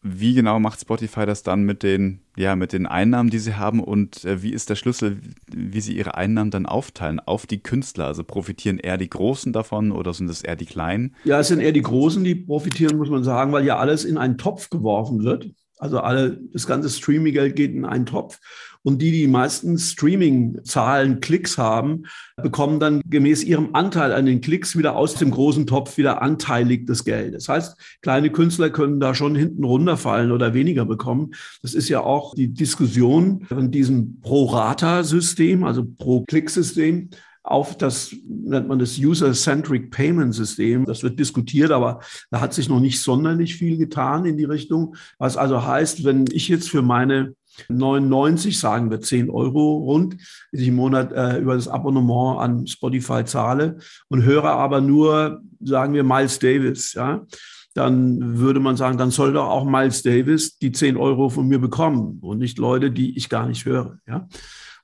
Wie 0.05 0.35
genau 0.35 0.59
macht 0.59 0.81
Spotify 0.81 1.27
das 1.27 1.45
dann 1.45 1.63
mit 1.63 1.85
den, 1.85 2.23
ja, 2.37 2.57
mit 2.57 2.73
den 2.73 2.87
Einnahmen, 2.87 3.31
die 3.31 3.39
sie 3.39 3.55
haben 3.55 3.79
und 3.79 4.25
äh, 4.25 4.43
wie 4.43 4.53
ist 4.53 4.69
der 4.69 4.75
Schlüssel, 4.75 5.21
wie 5.47 5.81
sie 5.81 5.97
ihre 5.97 6.17
Einnahmen 6.17 6.51
dann 6.51 6.67
aufteilen 6.67 7.21
auf 7.21 7.47
die 7.47 7.63
Künstler? 7.63 8.07
Also 8.07 8.25
profitieren 8.25 8.79
eher 8.79 8.99
die 8.99 9.09
Großen 9.09 9.53
davon 9.53 9.93
oder 9.93 10.13
sind 10.13 10.29
es 10.29 10.43
eher 10.43 10.57
die 10.57 10.67
Kleinen? 10.67 11.15
Ja, 11.23 11.39
es 11.39 11.49
sind 11.49 11.61
eher 11.61 11.71
die 11.71 11.83
Großen, 11.83 12.25
die 12.25 12.35
profitieren, 12.35 12.97
muss 12.97 13.11
man 13.11 13.23
sagen, 13.23 13.53
weil 13.53 13.65
ja 13.65 13.77
alles 13.79 14.05
in 14.05 14.19
einen 14.19 14.39
Topf 14.39 14.71
geworfen 14.71 15.23
wird. 15.23 15.53
Also 15.83 15.99
alle, 15.99 16.39
das 16.53 16.69
ganze 16.69 16.89
Streaming-Geld 16.89 17.57
geht 17.57 17.75
in 17.75 17.85
einen 17.85 18.07
Topf. 18.07 18.39
Und 18.85 19.03
die, 19.03 19.11
die 19.11 19.27
meisten 19.27 19.77
Streaming-Zahlen, 19.79 21.19
Klicks 21.19 21.59
haben, 21.59 22.05
bekommen 22.37 22.79
dann 22.79 23.01
gemäß 23.05 23.43
ihrem 23.43 23.75
Anteil 23.75 24.13
an 24.13 24.25
den 24.25 24.41
Klicks 24.41 24.79
wieder 24.79 24.95
aus 24.95 25.15
dem 25.15 25.33
großen 25.33 25.67
Topf 25.67 25.99
wieder 25.99 26.23
anteilig 26.23 26.87
das 26.87 27.05
Geld. 27.05 27.35
Das 27.35 27.49
heißt, 27.49 27.77
kleine 28.01 28.31
Künstler 28.31 28.71
können 28.71 29.01
da 29.01 29.13
schon 29.13 29.35
hinten 29.35 29.65
runterfallen 29.65 30.31
oder 30.31 30.55
weniger 30.55 30.85
bekommen. 30.85 31.33
Das 31.63 31.75
ist 31.75 31.89
ja 31.89 32.01
auch 32.01 32.37
die 32.37 32.55
Diskussion 32.55 33.45
von 33.47 33.73
diesem 33.73 34.21
Pro-Rata-System, 34.21 35.65
also 35.65 35.85
Pro-Klick-System 35.85 37.11
auf 37.45 37.77
das, 37.77 38.15
nennt 38.29 38.69
man 38.69 38.79
das 38.79 38.99
User-Centric 38.99 39.91
Payment 39.91 40.35
System. 40.35 40.85
Das 40.85 41.03
wird 41.03 41.19
diskutiert, 41.19 41.73
aber 41.73 42.01
da 42.31 42.41
hat 42.41 42.55
sich 42.55 42.69
noch 42.69 42.81
nicht 42.81 43.01
sonderlich 43.01 43.57
viel 43.57 43.77
getan 43.77 44.25
in 44.25 44.37
die 44.37 44.45
Richtung. 44.45 44.97
Was 45.19 45.37
also 45.37 45.67
heißt, 45.67 46.05
wenn 46.05 46.27
ich 46.31 46.49
jetzt 46.49 46.71
für 46.71 46.83
meine 46.83 47.35
99, 47.69 48.59
sagen 48.59 48.91
wir 48.91 49.01
10 49.01 49.29
Euro 49.29 49.77
rund, 49.79 50.17
die 50.53 50.63
ich 50.63 50.69
im 50.69 50.77
Monat 50.77 51.13
äh, 51.13 51.39
über 51.39 51.55
das 51.55 51.69
Abonnement 51.69 52.41
an 52.41 52.67
Spotify 52.67 53.25
zahle 53.25 53.79
und 54.09 54.23
höre 54.25 54.45
aber 54.51 54.81
nur, 54.81 55.43
sagen 55.61 55.95
wir, 55.95 56.05
Miles 56.05 56.39
Davis, 56.39 56.95
ja, 56.95 57.27
dann 57.75 58.39
würde 58.39 58.61
man 58.61 58.77
sagen, 58.77 58.99
dann 58.99 59.11
soll 59.11 59.33
doch 59.33 59.49
auch 59.49 59.65
Miles 59.65 60.03
Davis 60.03 60.59
die 60.59 60.73
10 60.73 60.97
Euro 60.97 61.29
von 61.29 61.49
mir 61.49 61.59
bekommen 61.59 62.19
und 62.21 62.39
nicht 62.39 62.59
Leute, 62.59 62.91
die 62.91 63.17
ich 63.17 63.29
gar 63.29 63.47
nicht 63.47 63.65
höre, 63.65 63.99
ja. 64.07 64.29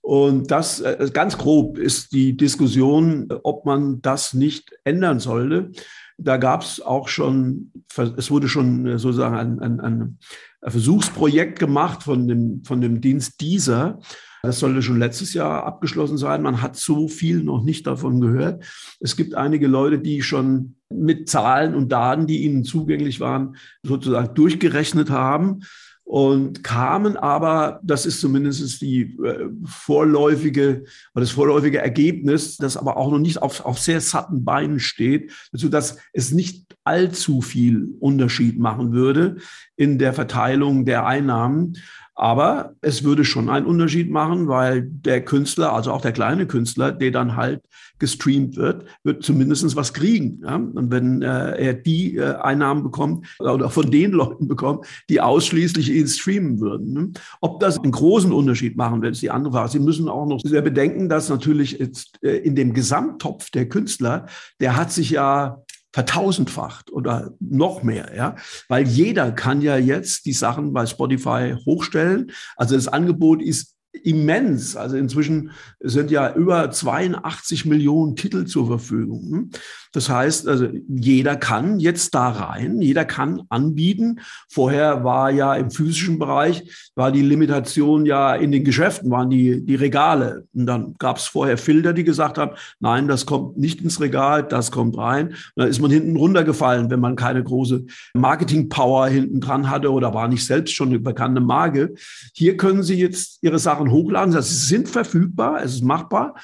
Und 0.01 0.51
das 0.51 0.81
äh, 0.81 1.11
ganz 1.13 1.37
grob 1.37 1.79
ist 1.79 2.13
die 2.13 2.37
Diskussion, 2.37 3.29
ob 3.43 3.67
man 3.67 4.01
das 4.01 4.33
nicht 4.35 4.73
ändern 4.85 5.21
sollte. 5.21 5.71
Da 6.17 6.37
gab 6.37 6.63
es 6.63 6.81
auch 6.81 7.09
schon, 7.09 7.73
es 8.17 8.31
wurde 8.31 8.49
schon 8.49 8.87
äh, 8.87 8.99
sozusagen 8.99 9.37
ein, 9.37 9.61
ein, 9.61 9.81
ein 9.81 10.19
Versuchsprojekt 10.63 11.59
gemacht 11.59 12.03
von 12.03 12.27
dem, 12.27 12.65
von 12.65 12.81
dem 12.81 13.01
Dienst 13.01 13.41
dieser. 13.41 14.01
Das 14.43 14.61
sollte 14.61 14.83
schon 14.83 14.99
letztes 14.99 15.35
Jahr 15.35 15.65
abgeschlossen 15.65 16.17
sein. 16.17 16.43
Man 16.43 16.63
hat 16.63 16.77
so 16.77 17.09
viel 17.09 17.43
noch 17.43 17.63
nicht 17.63 17.87
davon 17.87 18.21
gehört. 18.21 18.65
Es 19.01 19.17
gibt 19.17 19.35
einige 19.35 19.67
Leute, 19.67 19.99
die 19.99 20.23
schon 20.23 20.77
mit 20.91 21.29
Zahlen 21.29 21.75
und 21.75 21.91
Daten, 21.91 22.27
die 22.27 22.45
ihnen 22.45 22.65
zugänglich 22.65 23.21
waren, 23.21 23.57
sozusagen 23.83 24.35
durchgerechnet 24.35 25.11
haben 25.11 25.61
und 26.09 26.65
kamen 26.65 27.19
aber, 27.19 27.81
das 27.83 28.07
ist 28.07 28.23
zumindest 28.23 28.81
die 28.81 29.15
äh, 29.23 29.51
vorläufige 29.67 30.85
das 31.15 31.33
vorläufige 31.33 31.83
Ergebnis, 31.83 32.57
das 32.57 32.79
aber 32.79 32.97
auch 32.97 33.11
noch 33.11 33.19
nicht 33.19 33.43
auf, 33.43 33.67
auf 33.67 33.79
sehr 33.79 34.01
satten 34.01 34.43
Beinen 34.43 34.81
steht, 34.81 35.33
dazu, 35.53 35.69
dass 35.69 35.99
es 36.15 36.33
nicht 36.33 36.65
allzu 36.83 37.43
viel 37.43 37.95
Unterschied 38.01 38.59
machen 38.59 38.93
würde 38.93 39.37
in 39.77 39.99
der 39.99 40.15
Verteilung 40.15 40.87
der 40.87 41.05
Einnahmen. 41.05 41.77
Aber 42.21 42.75
es 42.81 43.05
würde 43.05 43.25
schon 43.25 43.49
einen 43.49 43.65
Unterschied 43.65 44.11
machen, 44.11 44.49
weil 44.49 44.83
der 44.83 45.25
Künstler, 45.25 45.73
also 45.73 45.93
auch 45.93 46.01
der 46.01 46.11
kleine 46.11 46.49
Künstler, 46.49 46.91
der 46.91 47.13
dann 47.13 47.37
halt 47.37 47.63
gestreamt 48.01 48.57
wird, 48.57 48.87
wird 49.05 49.23
zumindest 49.23 49.77
was 49.77 49.95
kriegen. 49.95 50.41
Ja? 50.43 50.57
Und 50.57 50.91
wenn 50.91 51.23
äh, 51.23 51.57
er 51.57 51.75
die 51.75 52.17
äh, 52.17 52.35
Einnahmen 52.35 52.83
bekommt 52.83 53.25
oder 53.39 53.71
von 53.71 53.89
den 53.89 54.11
Leuten 54.11 54.49
bekommt, 54.49 54.85
die 55.09 55.21
ausschließlich 55.21 55.93
ihn 55.93 56.09
streamen 56.09 56.59
würden. 56.59 56.93
Ne? 56.93 57.11
Ob 57.41 57.61
das 57.61 57.79
einen 57.79 57.93
großen 57.93 58.33
Unterschied 58.33 58.77
machen 58.77 59.01
wird, 59.01 59.13
ist 59.13 59.23
die 59.23 59.31
andere 59.31 59.53
Frage. 59.53 59.71
Sie 59.71 59.79
müssen 59.79 60.09
auch 60.09 60.27
noch 60.27 60.41
sehr 60.41 60.63
bedenken, 60.63 61.09
dass 61.09 61.29
natürlich 61.29 61.79
jetzt 61.79 62.19
äh, 62.25 62.39
in 62.39 62.57
dem 62.57 62.75
Gesamttopf 62.75 63.51
der 63.51 63.69
Künstler, 63.69 64.27
der 64.59 64.77
hat 64.77 64.91
sich 64.91 65.11
ja 65.11 65.63
vertausendfacht 65.99 66.93
oder 66.93 67.33
noch 67.41 67.83
mehr, 67.83 68.15
ja, 68.15 68.37
weil 68.69 68.87
jeder 68.87 69.33
kann 69.33 69.61
ja 69.63 69.77
jetzt 69.77 70.27
die 70.27 70.33
Sachen 70.33 70.73
bei 70.73 70.87
Spotify 70.87 71.57
hochstellen. 71.67 72.31
Also 72.55 72.77
das 72.77 72.87
Angebot 72.87 73.43
ist 73.43 73.75
immens. 74.09 74.75
Also 74.75 74.97
inzwischen 74.97 75.51
sind 75.81 76.11
ja 76.11 76.35
über 76.35 76.71
82 76.71 77.67
Millionen 77.67 78.17
Titel 78.17 78.47
zur 78.47 78.67
Verfügung. 78.67 79.31
Hm? 79.31 79.51
Das 79.93 80.09
heißt, 80.11 80.49
also 80.49 80.69
jeder 80.89 81.37
kann 81.37 81.81
jetzt 81.81 82.15
da 82.15 82.29
rein, 82.29 82.81
jeder 82.81 83.05
kann 83.05 83.43
anbieten. 83.49 84.21
Vorher 84.49 85.03
war 85.05 85.31
ja 85.31 85.55
im 85.55 85.71
physischen 85.71 86.19
Bereich, 86.19 86.91
war 86.95 87.11
die 87.11 87.23
Limitation 87.23 88.05
ja 88.05 88.35
in 88.35 88.53
den 88.53 88.65
Geschäften, 88.65 89.11
waren 89.11 89.31
die, 89.31 89.65
die 89.65 89.75
Regale. 89.75 90.47
Und 90.55 90.67
dann 90.67 90.95
gab 90.99 91.17
es 91.17 91.27
vorher 91.27 91.57
Filter, 91.57 91.93
die 91.93 92.05
gesagt 92.05 92.39
haben, 92.39 92.53
nein, 92.81 93.09
das 93.09 93.25
kommt 93.25 93.57
nicht 93.57 93.81
ins 93.81 94.01
Regal, 94.01 94.43
das 94.43 94.71
kommt 94.71 94.97
rein. 94.99 95.29
Und 95.29 95.37
dann 95.57 95.69
ist 95.69 95.81
man 95.81 95.91
hinten 95.91 96.17
runtergefallen, 96.17 96.91
wenn 96.91 97.01
man 97.01 97.17
keine 97.17 97.43
große 97.43 97.85
Marketing-Power 98.15 99.09
hinten 99.09 99.41
dran 99.41 99.71
hatte 99.71 99.91
oder 99.91 100.13
war 100.13 100.29
nicht 100.29 100.45
selbst 100.45 100.75
schon 100.75 100.89
eine 100.89 100.99
bekannte 100.99 101.41
Marke. 101.41 101.95
Hier 102.35 102.57
können 102.57 102.83
Sie 102.83 102.97
jetzt 102.97 103.39
Ihre 103.43 103.59
Sachen 103.59 103.91
hochladen. 103.99 104.33
Sie 104.41 104.67
sind 104.67 104.89
verfügbar, 104.89 105.63
es 105.63 105.75
ist 105.75 105.85
machbar. 105.85 106.35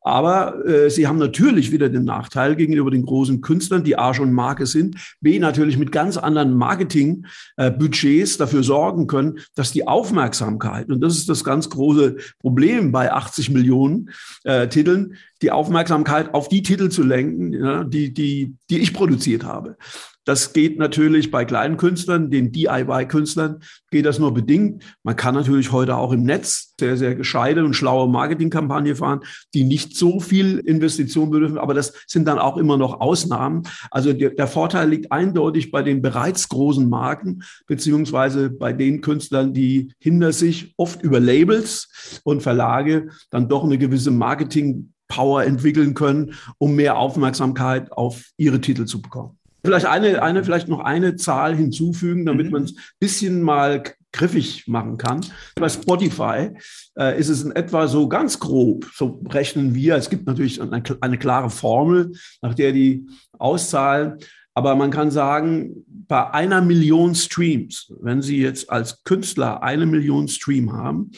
Aber 0.00 0.66
äh, 0.66 0.90
sie 0.90 1.06
haben 1.06 1.18
natürlich 1.18 1.70
wieder 1.70 1.88
den 1.88 2.04
Nachteil 2.04 2.56
gegenüber 2.56 2.90
den 2.90 3.06
großen 3.06 3.40
Künstlern, 3.40 3.84
die 3.84 3.96
A 3.96 4.12
schon 4.14 4.32
Marke 4.32 4.66
sind, 4.66 4.96
B 5.20 5.38
natürlich 5.38 5.78
mit 5.78 5.92
ganz 5.92 6.16
anderen 6.16 6.54
Marketingbudgets 6.54 8.34
äh, 8.34 8.38
dafür 8.38 8.64
sorgen 8.64 9.06
können, 9.06 9.38
dass 9.54 9.70
die 9.70 9.86
Aufmerksamkeit, 9.86 10.88
und 10.88 11.00
das 11.00 11.16
ist 11.16 11.28
das 11.28 11.44
ganz 11.44 11.70
große 11.70 12.16
Problem 12.40 12.90
bei 12.90 13.12
80 13.12 13.50
Millionen 13.50 14.10
äh, 14.42 14.66
Titeln, 14.68 15.14
die 15.40 15.50
Aufmerksamkeit 15.50 16.34
auf 16.34 16.48
die 16.48 16.62
Titel 16.62 16.88
zu 16.88 17.02
lenken, 17.02 17.52
ja, 17.52 17.84
die, 17.84 18.12
die, 18.12 18.56
die 18.70 18.78
ich 18.78 18.92
produziert 18.92 19.44
habe. 19.44 19.76
Das 20.24 20.52
geht 20.52 20.78
natürlich 20.78 21.32
bei 21.32 21.44
kleinen 21.44 21.76
Künstlern, 21.76 22.30
den 22.30 22.52
DIY-Künstlern 22.52 23.60
geht 23.90 24.06
das 24.06 24.20
nur 24.20 24.32
bedingt. 24.32 24.84
Man 25.02 25.16
kann 25.16 25.34
natürlich 25.34 25.72
heute 25.72 25.96
auch 25.96 26.12
im 26.12 26.22
Netz 26.22 26.74
sehr, 26.78 26.96
sehr 26.96 27.16
gescheite 27.16 27.64
und 27.64 27.74
schlaue 27.74 28.08
Marketingkampagne 28.08 28.94
fahren, 28.94 29.20
die 29.52 29.64
nicht 29.64 29.96
so 29.96 30.20
viel 30.20 30.58
Investition 30.60 31.30
bedürfen, 31.30 31.58
aber 31.58 31.74
das 31.74 31.92
sind 32.06 32.28
dann 32.28 32.38
auch 32.38 32.56
immer 32.56 32.76
noch 32.76 33.00
Ausnahmen. 33.00 33.62
Also 33.90 34.12
der, 34.12 34.30
der 34.30 34.46
Vorteil 34.46 34.90
liegt 34.90 35.10
eindeutig 35.10 35.72
bei 35.72 35.82
den 35.82 36.02
bereits 36.02 36.48
großen 36.48 36.88
Marken, 36.88 37.42
beziehungsweise 37.66 38.48
bei 38.50 38.72
den 38.72 39.00
Künstlern, 39.00 39.52
die 39.52 39.92
hinter 39.98 40.32
sich 40.32 40.74
oft 40.76 41.02
über 41.02 41.18
Labels 41.18 42.20
und 42.24 42.42
Verlage 42.42 43.08
dann 43.30 43.48
doch 43.48 43.64
eine 43.64 43.78
gewisse 43.78 44.12
Marketing 44.12 44.92
Power 45.08 45.44
entwickeln 45.44 45.94
können, 45.94 46.34
um 46.58 46.74
mehr 46.74 46.96
Aufmerksamkeit 46.96 47.92
auf 47.92 48.30
ihre 48.36 48.60
Titel 48.60 48.86
zu 48.86 49.02
bekommen. 49.02 49.36
Vielleicht 49.64 49.86
eine, 49.86 50.22
eine, 50.22 50.44
vielleicht 50.44 50.68
noch 50.68 50.80
eine 50.80 51.16
Zahl 51.16 51.54
hinzufügen, 51.54 52.26
damit 52.26 52.46
mhm. 52.46 52.52
man 52.52 52.62
es 52.64 52.72
ein 52.72 52.82
bisschen 52.98 53.42
mal 53.42 53.82
griffig 54.12 54.64
machen 54.66 54.98
kann. 54.98 55.24
Bei 55.54 55.68
Spotify 55.68 56.50
äh, 56.98 57.18
ist 57.18 57.28
es 57.28 57.42
in 57.42 57.52
etwa 57.52 57.88
so 57.88 58.08
ganz 58.08 58.38
grob, 58.38 58.86
so 58.94 59.22
rechnen 59.28 59.74
wir. 59.74 59.96
Es 59.96 60.10
gibt 60.10 60.26
natürlich 60.26 60.60
eine, 60.60 60.82
eine 61.00 61.18
klare 61.18 61.50
Formel, 61.50 62.12
nach 62.42 62.54
der 62.54 62.72
die 62.72 63.06
auszahlen. 63.38 64.18
Aber 64.54 64.76
man 64.76 64.90
kann 64.90 65.10
sagen, 65.10 65.84
bei 65.86 66.30
einer 66.30 66.60
Million 66.60 67.14
Streams, 67.14 67.92
wenn 68.00 68.20
Sie 68.20 68.42
jetzt 68.42 68.68
als 68.68 69.02
Künstler 69.04 69.62
eine 69.62 69.86
Million 69.86 70.28
Stream 70.28 70.72
haben, 70.74 71.12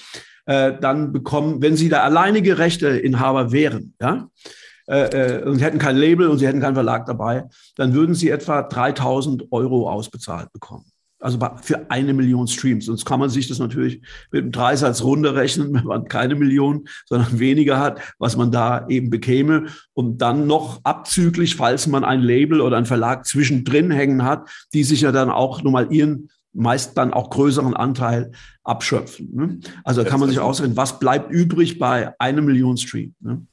äh, 0.46 0.72
dann 0.80 1.12
bekommen, 1.12 1.60
wenn 1.60 1.76
Sie 1.76 1.88
der 1.88 2.04
alleinige 2.04 2.58
Rechteinhaber 2.58 3.50
wären, 3.50 3.94
ja, 4.00 4.28
äh, 4.86 5.38
äh, 5.38 5.44
und 5.44 5.58
sie 5.58 5.64
hätten 5.64 5.78
kein 5.78 5.96
Label 5.96 6.28
und 6.28 6.38
sie 6.38 6.46
hätten 6.46 6.60
keinen 6.60 6.74
Verlag 6.74 7.06
dabei, 7.06 7.44
dann 7.76 7.94
würden 7.94 8.14
sie 8.14 8.30
etwa 8.30 8.62
3000 8.62 9.50
Euro 9.50 9.90
ausbezahlt 9.90 10.52
bekommen. 10.52 10.84
Also 11.20 11.38
für 11.62 11.90
eine 11.90 12.12
Million 12.12 12.46
Streams. 12.46 12.84
Sonst 12.84 13.06
kann 13.06 13.18
man 13.18 13.30
sich 13.30 13.48
das 13.48 13.58
natürlich 13.58 14.02
mit 14.30 14.42
einem 14.42 14.52
Dreisatz 14.52 15.02
runterrechnen, 15.02 15.72
wenn 15.74 15.84
man 15.84 16.04
keine 16.04 16.34
Million, 16.34 16.86
sondern 17.06 17.38
weniger 17.38 17.78
hat, 17.78 18.00
was 18.18 18.36
man 18.36 18.50
da 18.50 18.86
eben 18.88 19.08
bekäme. 19.08 19.66
Und 19.94 20.18
dann 20.18 20.46
noch 20.46 20.80
abzüglich, 20.84 21.56
falls 21.56 21.86
man 21.86 22.04
ein 22.04 22.20
Label 22.20 22.60
oder 22.60 22.76
ein 22.76 22.84
Verlag 22.84 23.24
zwischendrin 23.24 23.90
hängen 23.90 24.22
hat, 24.22 24.50
die 24.74 24.84
sich 24.84 25.00
ja 25.00 25.12
dann 25.12 25.30
auch 25.30 25.62
nochmal 25.62 25.90
ihren 25.90 26.28
meist 26.52 26.96
dann 26.96 27.12
auch 27.12 27.30
größeren 27.30 27.74
Anteil 27.74 28.30
abschöpfen. 28.62 29.30
Ne? 29.34 29.58
Also 29.82 30.02
da 30.02 30.08
kann 30.08 30.20
man 30.20 30.28
sich 30.28 30.38
ausrechnen, 30.38 30.76
was 30.76 30.98
bleibt 30.98 31.32
übrig 31.32 31.78
bei 31.78 32.14
einer 32.20 32.42
Million 32.42 32.76
Stream. 32.76 33.14
Ne? 33.20 33.44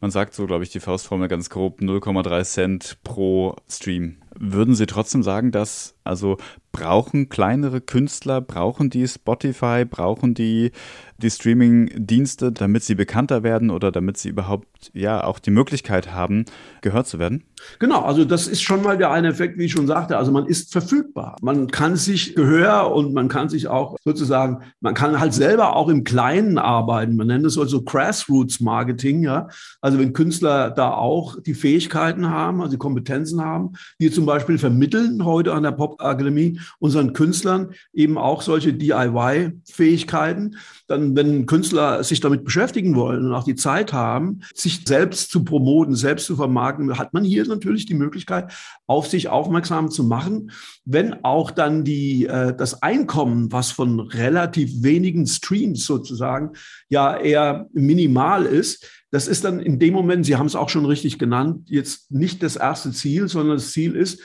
Man 0.00 0.10
sagt 0.10 0.34
so, 0.34 0.46
glaube 0.46 0.64
ich, 0.64 0.70
die 0.70 0.80
Faustformel 0.80 1.28
ganz 1.28 1.48
grob 1.48 1.80
0,3 1.80 2.44
Cent 2.44 2.98
pro 3.02 3.56
Stream. 3.68 4.18
Würden 4.38 4.74
Sie 4.74 4.86
trotzdem 4.86 5.22
sagen, 5.22 5.50
dass 5.50 5.96
also 6.06 6.36
brauchen 6.72 7.28
kleinere 7.28 7.80
Künstler, 7.80 8.40
brauchen 8.40 8.90
die 8.90 9.08
Spotify, 9.08 9.84
brauchen 9.84 10.34
die 10.34 10.70
die 11.18 11.30
Streaming-Dienste, 11.30 12.52
damit 12.52 12.84
sie 12.84 12.94
bekannter 12.94 13.42
werden 13.42 13.70
oder 13.70 13.90
damit 13.90 14.18
sie 14.18 14.28
überhaupt 14.28 14.90
ja 14.92 15.24
auch 15.24 15.38
die 15.38 15.50
Möglichkeit 15.50 16.12
haben, 16.12 16.44
gehört 16.82 17.06
zu 17.06 17.18
werden? 17.18 17.44
Genau, 17.78 18.02
also 18.02 18.26
das 18.26 18.46
ist 18.46 18.60
schon 18.60 18.82
mal 18.82 18.98
der 18.98 19.10
eine 19.10 19.28
Effekt, 19.28 19.56
wie 19.56 19.64
ich 19.64 19.72
schon 19.72 19.86
sagte. 19.86 20.18
Also 20.18 20.30
man 20.30 20.44
ist 20.44 20.72
verfügbar. 20.72 21.36
Man 21.40 21.68
kann 21.68 21.96
sich 21.96 22.34
Gehör 22.34 22.94
und 22.94 23.14
man 23.14 23.28
kann 23.28 23.48
sich 23.48 23.66
auch 23.68 23.96
sozusagen, 24.04 24.62
man 24.80 24.92
kann 24.92 25.18
halt 25.18 25.32
selber 25.32 25.74
auch 25.74 25.88
im 25.88 26.04
Kleinen 26.04 26.58
arbeiten. 26.58 27.16
Man 27.16 27.28
nennt 27.28 27.46
es 27.46 27.56
also 27.56 27.80
Grassroots-Marketing, 27.80 29.22
ja. 29.22 29.48
Also 29.80 29.98
wenn 29.98 30.12
Künstler 30.12 30.70
da 30.70 30.90
auch 30.90 31.40
die 31.40 31.54
Fähigkeiten 31.54 32.28
haben, 32.28 32.60
also 32.60 32.72
die 32.72 32.78
Kompetenzen 32.78 33.40
haben, 33.40 33.72
die 33.98 34.10
zum 34.10 34.25
Beispiel 34.26 34.58
vermitteln 34.58 35.24
heute 35.24 35.54
an 35.54 35.62
der 35.62 35.72
Pop-Akademie 35.72 36.60
unseren 36.78 37.12
Künstlern 37.12 37.72
eben 37.92 38.18
auch 38.18 38.42
solche 38.42 38.74
DIY-Fähigkeiten, 38.74 40.56
dann, 40.86 41.16
wenn 41.16 41.46
Künstler 41.46 42.04
sich 42.04 42.20
damit 42.20 42.44
beschäftigen 42.44 42.94
wollen 42.94 43.26
und 43.26 43.34
auch 43.34 43.44
die 43.44 43.54
Zeit 43.54 43.92
haben, 43.92 44.40
sich 44.54 44.82
selbst 44.86 45.30
zu 45.30 45.44
promoten, 45.44 45.94
selbst 45.94 46.26
zu 46.26 46.36
vermarkten, 46.36 46.98
hat 46.98 47.14
man 47.14 47.24
hier 47.24 47.46
natürlich 47.46 47.86
die 47.86 47.94
Möglichkeit, 47.94 48.52
auf 48.86 49.06
sich 49.06 49.28
aufmerksam 49.28 49.90
zu 49.90 50.04
machen. 50.04 50.50
Wenn 50.84 51.24
auch 51.24 51.50
dann 51.50 51.84
die, 51.84 52.26
äh, 52.26 52.54
das 52.56 52.82
Einkommen, 52.82 53.50
was 53.52 53.70
von 53.70 54.00
relativ 54.00 54.82
wenigen 54.82 55.26
Streams 55.26 55.84
sozusagen 55.84 56.52
ja 56.88 57.16
eher 57.16 57.68
minimal 57.72 58.44
ist, 58.44 58.86
das 59.16 59.28
ist 59.28 59.44
dann 59.44 59.60
in 59.60 59.78
dem 59.78 59.94
Moment, 59.94 60.26
Sie 60.26 60.36
haben 60.36 60.44
es 60.44 60.54
auch 60.54 60.68
schon 60.68 60.84
richtig 60.84 61.18
genannt, 61.18 61.70
jetzt 61.70 62.10
nicht 62.10 62.42
das 62.42 62.56
erste 62.56 62.92
Ziel, 62.92 63.28
sondern 63.28 63.56
das 63.56 63.72
Ziel 63.72 63.96
ist, 63.96 64.20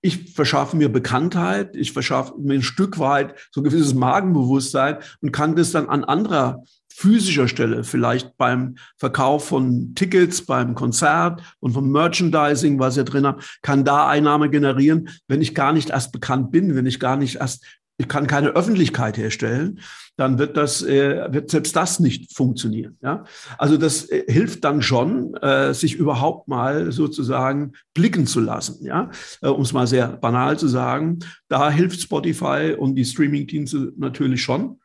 ich 0.00 0.32
verschaffe 0.32 0.76
mir 0.76 0.92
Bekanntheit, 0.92 1.74
ich 1.74 1.92
verschaffe 1.92 2.34
mir 2.38 2.54
ein 2.54 2.62
Stück 2.62 3.00
weit 3.00 3.34
so 3.50 3.60
ein 3.60 3.64
gewisses 3.64 3.94
Magenbewusstsein 3.94 4.98
und 5.22 5.32
kann 5.32 5.56
das 5.56 5.72
dann 5.72 5.88
an 5.88 6.04
anderer 6.04 6.62
physischer 6.88 7.48
Stelle, 7.48 7.82
vielleicht 7.82 8.36
beim 8.36 8.76
Verkauf 8.96 9.48
von 9.48 9.96
Tickets, 9.96 10.46
beim 10.46 10.76
Konzert 10.76 11.42
und 11.58 11.72
vom 11.72 11.90
Merchandising, 11.90 12.78
was 12.78 12.96
ihr 12.96 13.04
drin 13.04 13.26
habt, 13.26 13.58
kann 13.62 13.84
da 13.84 14.06
Einnahme 14.06 14.50
generieren, 14.50 15.08
wenn 15.26 15.42
ich 15.42 15.52
gar 15.52 15.72
nicht 15.72 15.90
erst 15.90 16.12
bekannt 16.12 16.52
bin, 16.52 16.76
wenn 16.76 16.86
ich 16.86 17.00
gar 17.00 17.16
nicht 17.16 17.36
erst 17.36 17.64
ich 17.98 18.08
kann 18.08 18.26
keine 18.26 18.50
Öffentlichkeit 18.50 19.18
herstellen, 19.18 19.80
dann 20.16 20.38
wird 20.38 20.56
das, 20.56 20.82
äh, 20.82 21.32
wird 21.32 21.50
selbst 21.50 21.76
das 21.76 22.00
nicht 22.00 22.34
funktionieren. 22.34 22.96
Ja? 23.02 23.24
Also 23.58 23.76
das 23.76 24.08
äh, 24.08 24.24
hilft 24.26 24.64
dann 24.64 24.82
schon, 24.82 25.34
äh, 25.34 25.74
sich 25.74 25.94
überhaupt 25.94 26.48
mal 26.48 26.92
sozusagen 26.92 27.72
blicken 27.94 28.26
zu 28.26 28.40
lassen. 28.40 28.84
Ja? 28.84 29.10
Äh, 29.42 29.48
um 29.48 29.62
es 29.62 29.72
mal 29.72 29.86
sehr 29.86 30.08
banal 30.08 30.58
zu 30.58 30.68
sagen, 30.68 31.18
da 31.48 31.70
hilft 31.70 32.00
Spotify 32.00 32.74
und 32.78 32.94
die 32.94 33.04
Streaming-Dienste 33.04 33.92
natürlich 33.96 34.42
schon. 34.42 34.78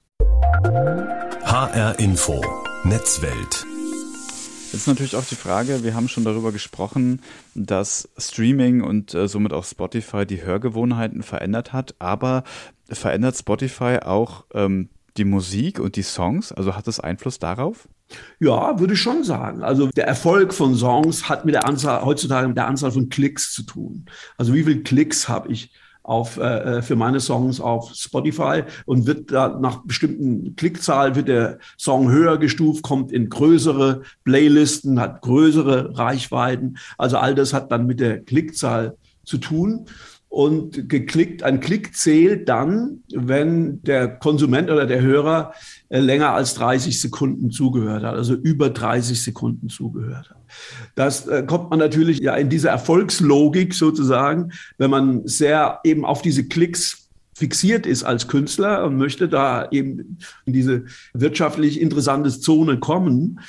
HR 1.43 1.99
Info, 1.99 2.43
Netzwelt. 2.83 3.72
Jetzt 4.73 4.87
natürlich 4.87 5.15
auch 5.15 5.23
die 5.23 5.35
Frage, 5.35 5.83
wir 5.83 5.93
haben 5.93 6.09
schon 6.09 6.23
darüber 6.23 6.51
gesprochen, 6.51 7.21
dass 7.53 8.09
Streaming 8.17 8.81
und 8.81 9.13
äh, 9.13 9.27
somit 9.27 9.53
auch 9.53 9.65
Spotify 9.65 10.25
die 10.25 10.41
Hörgewohnheiten 10.41 11.21
verändert 11.21 11.73
hat, 11.73 11.93
aber 11.99 12.43
verändert 12.89 13.37
Spotify 13.37 13.99
auch 14.03 14.45
ähm, 14.55 14.89
die 15.15 15.25
Musik 15.25 15.79
und 15.79 15.95
die 15.95 16.01
Songs? 16.01 16.51
Also 16.51 16.75
hat 16.75 16.87
das 16.87 16.99
Einfluss 16.99 17.37
darauf? 17.37 17.87
Ja, 18.39 18.79
würde 18.79 18.95
ich 18.95 18.99
schon 18.99 19.23
sagen. 19.23 19.61
Also 19.61 19.89
der 19.89 20.07
Erfolg 20.07 20.55
von 20.55 20.73
Songs 20.73 21.29
hat 21.29 21.45
mit 21.45 21.53
der 21.53 21.67
Anzahl, 21.67 22.03
heutzutage 22.03 22.47
mit 22.47 22.57
der 22.57 22.67
Anzahl 22.67 22.91
von 22.91 23.09
Klicks 23.09 23.53
zu 23.53 23.61
tun. 23.63 24.05
Also 24.37 24.55
wie 24.55 24.63
viele 24.63 24.81
Klicks 24.81 25.29
habe 25.29 25.51
ich 25.51 25.71
auf, 26.03 26.37
äh, 26.37 26.41
äh, 26.77 26.81
für 26.81 26.95
meine 26.95 27.19
Songs 27.19 27.59
auf 27.59 27.93
Spotify 27.95 28.63
und 28.85 29.07
wird 29.07 29.31
da 29.31 29.57
nach 29.59 29.83
bestimmten 29.85 30.55
Klickzahl 30.55 31.15
wird 31.15 31.29
der 31.29 31.59
Song 31.77 32.11
höher 32.11 32.37
gestuft, 32.37 32.83
kommt 32.83 33.11
in 33.11 33.29
größere 33.29 34.01
Playlisten, 34.25 34.99
hat 34.99 35.21
größere 35.21 35.97
Reichweiten. 35.97 36.77
Also 36.97 37.17
all 37.17 37.35
das 37.35 37.53
hat 37.53 37.71
dann 37.71 37.85
mit 37.85 38.01
der 38.01 38.19
Klickzahl 38.19 38.97
zu 39.23 39.37
tun. 39.37 39.85
Und 40.33 40.89
geklickt, 40.89 41.43
ein 41.43 41.59
Klick 41.59 41.95
zählt 41.95 42.49
dann, 42.49 43.03
wenn 43.13 43.83
der 43.83 44.07
Konsument 44.07 44.71
oder 44.71 44.87
der 44.87 44.99
Hörer 44.99 45.53
äh, 45.89 45.99
länger 45.99 46.31
als 46.31 46.55
30 46.55 46.99
Sekunden 46.99 47.51
zugehört 47.51 48.01
hat, 48.01 48.15
also 48.15 48.33
über 48.33 48.71
30 48.71 49.21
Sekunden 49.21 49.69
zugehört 49.69 50.31
hat. 50.31 50.37
Das 50.95 51.27
äh, 51.27 51.43
kommt 51.43 51.69
man 51.69 51.77
natürlich 51.77 52.17
ja 52.17 52.33
in 52.33 52.49
dieser 52.49 52.71
Erfolgslogik 52.71 53.75
sozusagen, 53.75 54.53
wenn 54.79 54.89
man 54.89 55.27
sehr 55.27 55.81
eben 55.83 56.03
auf 56.03 56.23
diese 56.23 56.47
Klicks 56.47 57.09
fixiert 57.35 57.85
ist 57.85 58.03
als 58.03 58.27
Künstler 58.27 58.85
und 58.85 58.97
möchte 58.97 59.29
da 59.29 59.69
eben 59.69 60.17
in 60.45 60.53
diese 60.53 60.85
wirtschaftlich 61.13 61.79
interessante 61.79 62.31
Zone 62.31 62.79
kommen, 62.79 63.39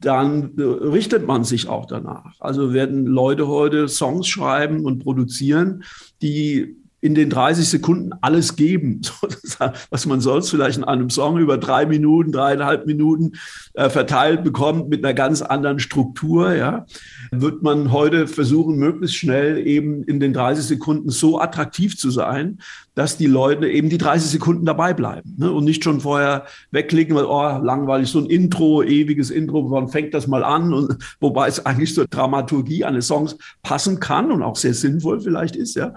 dann 0.00 0.52
richtet 0.56 1.26
man 1.26 1.44
sich 1.44 1.68
auch 1.68 1.86
danach. 1.86 2.34
Also 2.40 2.72
werden 2.74 3.06
Leute 3.06 3.48
heute 3.48 3.88
Songs 3.88 4.28
schreiben 4.28 4.84
und 4.84 5.02
produzieren, 5.02 5.84
die 6.22 6.76
in 7.00 7.14
den 7.14 7.30
30 7.30 7.68
Sekunden 7.68 8.10
alles 8.22 8.56
geben, 8.56 9.02
was 9.90 10.06
man 10.06 10.20
sonst 10.20 10.50
vielleicht 10.50 10.78
in 10.78 10.84
einem 10.84 11.10
Song 11.10 11.38
über 11.38 11.58
drei 11.58 11.86
Minuten, 11.86 12.32
dreieinhalb 12.32 12.86
Minuten 12.86 13.32
äh, 13.74 13.90
verteilt 13.90 14.42
bekommt 14.44 14.88
mit 14.88 15.04
einer 15.04 15.14
ganz 15.14 15.42
anderen 15.42 15.78
Struktur, 15.78 16.54
ja, 16.54 16.86
wird 17.30 17.62
man 17.62 17.92
heute 17.92 18.26
versuchen, 18.26 18.76
möglichst 18.76 19.16
schnell 19.16 19.58
eben 19.66 20.04
in 20.04 20.20
den 20.20 20.32
30 20.32 20.64
Sekunden 20.64 21.10
so 21.10 21.38
attraktiv 21.38 21.96
zu 21.98 22.10
sein, 22.10 22.58
dass 22.96 23.18
die 23.18 23.26
Leute 23.26 23.68
eben 23.68 23.90
die 23.90 23.98
30 23.98 24.30
Sekunden 24.30 24.64
dabei 24.64 24.94
bleiben 24.94 25.34
ne? 25.36 25.52
und 25.52 25.64
nicht 25.64 25.84
schon 25.84 26.00
vorher 26.00 26.46
wegklicken, 26.70 27.14
weil, 27.14 27.26
oh, 27.26 27.62
langweilig, 27.62 28.08
so 28.08 28.18
ein 28.18 28.26
Intro, 28.26 28.82
ewiges 28.82 29.30
Intro, 29.30 29.70
wann 29.70 29.88
fängt 29.88 30.14
das 30.14 30.26
mal 30.26 30.42
an? 30.42 30.72
Und 30.72 30.96
wobei 31.20 31.46
es 31.46 31.64
eigentlich 31.66 31.94
zur 31.94 32.06
Dramaturgie 32.06 32.84
eines 32.84 33.06
Songs 33.06 33.36
passen 33.62 34.00
kann 34.00 34.32
und 34.32 34.42
auch 34.42 34.56
sehr 34.56 34.74
sinnvoll 34.74 35.20
vielleicht 35.20 35.56
ist, 35.56 35.76
ja. 35.76 35.92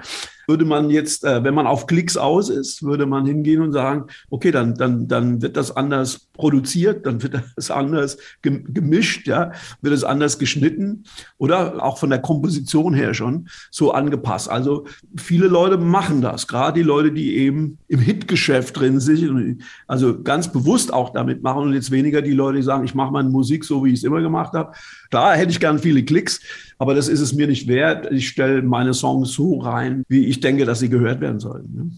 Würde 0.50 0.66
man 0.66 0.90
jetzt, 0.90 1.24
äh, 1.24 1.44
wenn 1.44 1.54
man 1.54 1.68
auf 1.68 1.86
Klicks 1.86 2.18
aus 2.18 2.50
ist, 2.50 2.82
würde 2.82 3.06
man 3.06 3.28
hingehen 3.28 3.62
und 3.62 3.72
sagen, 3.72 4.06
okay, 4.32 4.50
dann, 4.50 4.74
dann, 4.74 5.08
dann 5.08 5.44
wird 5.44 5.56
das 5.56 5.70
anders 5.78 6.28
produziert, 6.34 7.06
dann 7.06 7.22
wird 7.22 7.40
das 7.56 7.70
anders 7.70 8.18
gemischt, 8.42 9.28
ja, 9.28 9.52
wird 9.84 9.94
es 9.94 10.04
anders 10.04 10.40
geschnitten 10.40 11.04
oder 11.38 11.86
auch 11.86 12.00
von 12.00 12.10
der 12.10 12.18
Komposition 12.20 12.96
her 12.96 13.14
schon 13.14 13.48
so 13.70 13.92
angepasst. 13.92 14.50
Also 14.50 14.88
viele 15.16 15.46
Leute 15.46 15.78
machen 15.78 16.22
das, 16.22 16.48
gerade 16.48 16.80
die 16.80 16.84
Leute, 16.84 17.12
die 17.12 17.36
eben 17.36 17.78
im 17.88 18.00
Hitgeschäft 18.00 18.80
drin 18.80 19.00
sind, 19.00 19.62
also 19.86 20.24
ganz 20.24 20.52
bewusst 20.52 20.92
auch 20.92 21.12
damit 21.12 21.44
machen 21.44 21.62
und 21.62 21.74
jetzt 21.74 21.92
weniger 21.92 22.24
die 22.24 22.32
Leute, 22.32 22.58
die 22.58 22.64
sagen, 22.64 22.86
ich 22.86 22.96
mache 22.96 23.12
meine 23.12 23.30
Musik 23.30 23.64
so, 23.64 23.86
wie 23.86 23.90
ich 23.90 24.00
es 24.00 24.04
immer 24.04 24.22
gemacht 24.22 24.54
habe. 24.54 24.72
Klar 25.10 25.36
hätte 25.36 25.52
ich 25.52 25.60
gern 25.60 25.80
viele 25.80 26.04
Klicks, 26.04 26.42
aber 26.78 26.94
das 26.94 27.08
ist 27.08 27.20
es 27.20 27.34
mir 27.34 27.48
nicht 27.48 27.68
wert. 27.68 28.12
Ich 28.12 28.30
stelle 28.30 28.62
meine 28.62 28.94
Songs 28.94 29.34
so 29.34 29.60
rein, 29.60 30.04
wie 30.08 30.26
ich 30.26 30.40
denke, 30.40 30.66
dass 30.66 30.80
sie 30.80 30.90
gehört 30.90 31.20
werden 31.22 31.40
sollen. 31.40 31.70
Ne? 31.74 31.92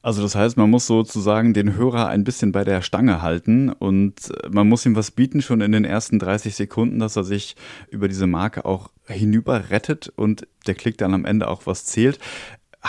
Also 0.00 0.22
das 0.22 0.34
heißt, 0.34 0.56
man 0.56 0.70
muss 0.70 0.86
sozusagen 0.86 1.52
den 1.54 1.76
Hörer 1.76 2.08
ein 2.08 2.24
bisschen 2.24 2.52
bei 2.52 2.64
der 2.64 2.82
Stange 2.82 3.20
halten 3.20 3.68
und 3.68 4.32
man 4.48 4.68
muss 4.68 4.86
ihm 4.86 4.96
was 4.96 5.10
bieten 5.10 5.42
schon 5.42 5.60
in 5.60 5.72
den 5.72 5.84
ersten 5.84 6.18
30 6.18 6.54
Sekunden, 6.54 7.00
dass 7.00 7.16
er 7.16 7.24
sich 7.24 7.56
über 7.90 8.08
diese 8.08 8.26
Marke 8.26 8.64
auch 8.64 8.90
hinüber 9.06 9.70
rettet 9.70 10.10
und 10.14 10.46
der 10.66 10.76
Klick 10.76 10.98
dann 10.98 11.14
am 11.14 11.24
Ende 11.24 11.48
auch 11.48 11.66
was 11.66 11.84
zählt. 11.84 12.20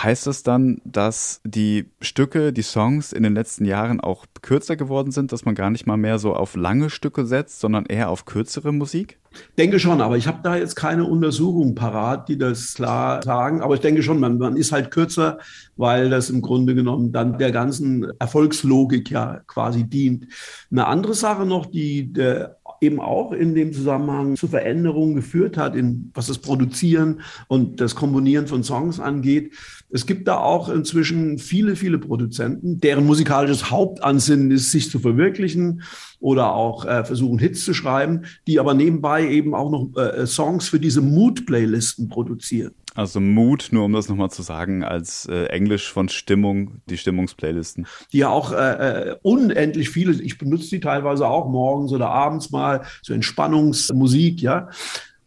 Heißt 0.02 0.26
das 0.26 0.42
dann, 0.42 0.80
dass 0.84 1.42
die 1.44 1.90
Stücke, 2.00 2.52
die 2.54 2.62
Songs 2.62 3.12
in 3.12 3.22
den 3.22 3.34
letzten 3.34 3.66
Jahren 3.66 4.00
auch 4.00 4.24
kürzer 4.40 4.76
geworden 4.76 5.10
sind, 5.10 5.30
dass 5.30 5.44
man 5.44 5.54
gar 5.54 5.70
nicht 5.70 5.86
mal 5.86 5.98
mehr 5.98 6.18
so 6.18 6.34
auf 6.34 6.56
lange 6.56 6.88
Stücke 6.88 7.26
setzt, 7.26 7.60
sondern 7.60 7.84
eher 7.84 8.08
auf 8.08 8.24
kürzere 8.24 8.72
Musik? 8.72 9.18
Denke 9.58 9.78
schon, 9.78 10.00
aber 10.00 10.16
ich 10.16 10.26
habe 10.26 10.40
da 10.42 10.56
jetzt 10.56 10.74
keine 10.74 11.04
Untersuchungen 11.04 11.74
parat, 11.74 12.28
die 12.28 12.38
das 12.38 12.74
klar 12.74 13.22
sagen. 13.22 13.60
Aber 13.60 13.74
ich 13.74 13.80
denke 13.80 14.02
schon, 14.02 14.18
man, 14.18 14.38
man 14.38 14.56
ist 14.56 14.72
halt 14.72 14.90
kürzer, 14.90 15.38
weil 15.76 16.08
das 16.08 16.30
im 16.30 16.40
Grunde 16.40 16.74
genommen 16.74 17.12
dann 17.12 17.38
der 17.38 17.52
ganzen 17.52 18.10
Erfolgslogik 18.18 19.10
ja 19.10 19.40
quasi 19.46 19.84
dient. 19.84 20.26
Eine 20.70 20.86
andere 20.86 21.14
Sache 21.14 21.44
noch, 21.44 21.66
die 21.66 22.12
der 22.12 22.56
eben 22.80 23.00
auch 23.00 23.32
in 23.32 23.54
dem 23.54 23.72
Zusammenhang 23.72 24.36
zu 24.36 24.48
Veränderungen 24.48 25.14
geführt 25.14 25.56
hat, 25.56 25.76
in 25.76 26.10
was 26.14 26.26
das 26.26 26.38
Produzieren 26.38 27.20
und 27.46 27.80
das 27.80 27.94
Komponieren 27.94 28.46
von 28.46 28.62
Songs 28.62 28.98
angeht, 28.98 29.52
Es 29.92 30.06
gibt 30.06 30.28
da 30.28 30.38
auch 30.38 30.68
inzwischen 30.68 31.38
viele, 31.38 31.76
viele 31.76 31.98
Produzenten, 31.98 32.78
deren 32.80 33.06
musikalisches 33.06 33.70
Hauptansinnen 33.70 34.50
ist, 34.50 34.70
sich 34.70 34.90
zu 34.90 34.98
verwirklichen 35.00 35.82
oder 36.20 36.54
auch 36.54 36.84
äh, 36.84 37.04
versuchen, 37.04 37.38
Hits 37.38 37.64
zu 37.64 37.74
schreiben, 37.74 38.22
die 38.46 38.60
aber 38.60 38.74
nebenbei 38.74 39.28
eben 39.28 39.54
auch 39.54 39.70
noch 39.70 39.96
äh, 39.96 40.26
Songs 40.26 40.68
für 40.68 40.78
diese 40.78 41.00
Mood-Playlisten 41.00 42.08
produzieren. 42.08 42.72
Also 42.94 43.20
Mood, 43.20 43.68
nur 43.70 43.84
um 43.84 43.92
das 43.92 44.08
nochmal 44.08 44.30
zu 44.30 44.42
sagen, 44.42 44.82
als 44.82 45.26
äh, 45.26 45.44
Englisch 45.46 45.90
von 45.90 46.08
Stimmung, 46.08 46.80
die 46.86 46.98
Stimmungsplaylisten. 46.98 47.86
Die 48.12 48.18
ja 48.18 48.30
auch 48.30 48.52
äh, 48.52 49.10
äh, 49.10 49.16
unendlich 49.22 49.90
viele, 49.90 50.12
ich 50.20 50.38
benutze 50.38 50.70
die 50.70 50.80
teilweise 50.80 51.26
auch 51.26 51.48
morgens 51.48 51.92
oder 51.92 52.10
abends 52.10 52.50
mal, 52.50 52.82
so 53.02 53.14
Entspannungsmusik, 53.14 54.42
ja. 54.42 54.68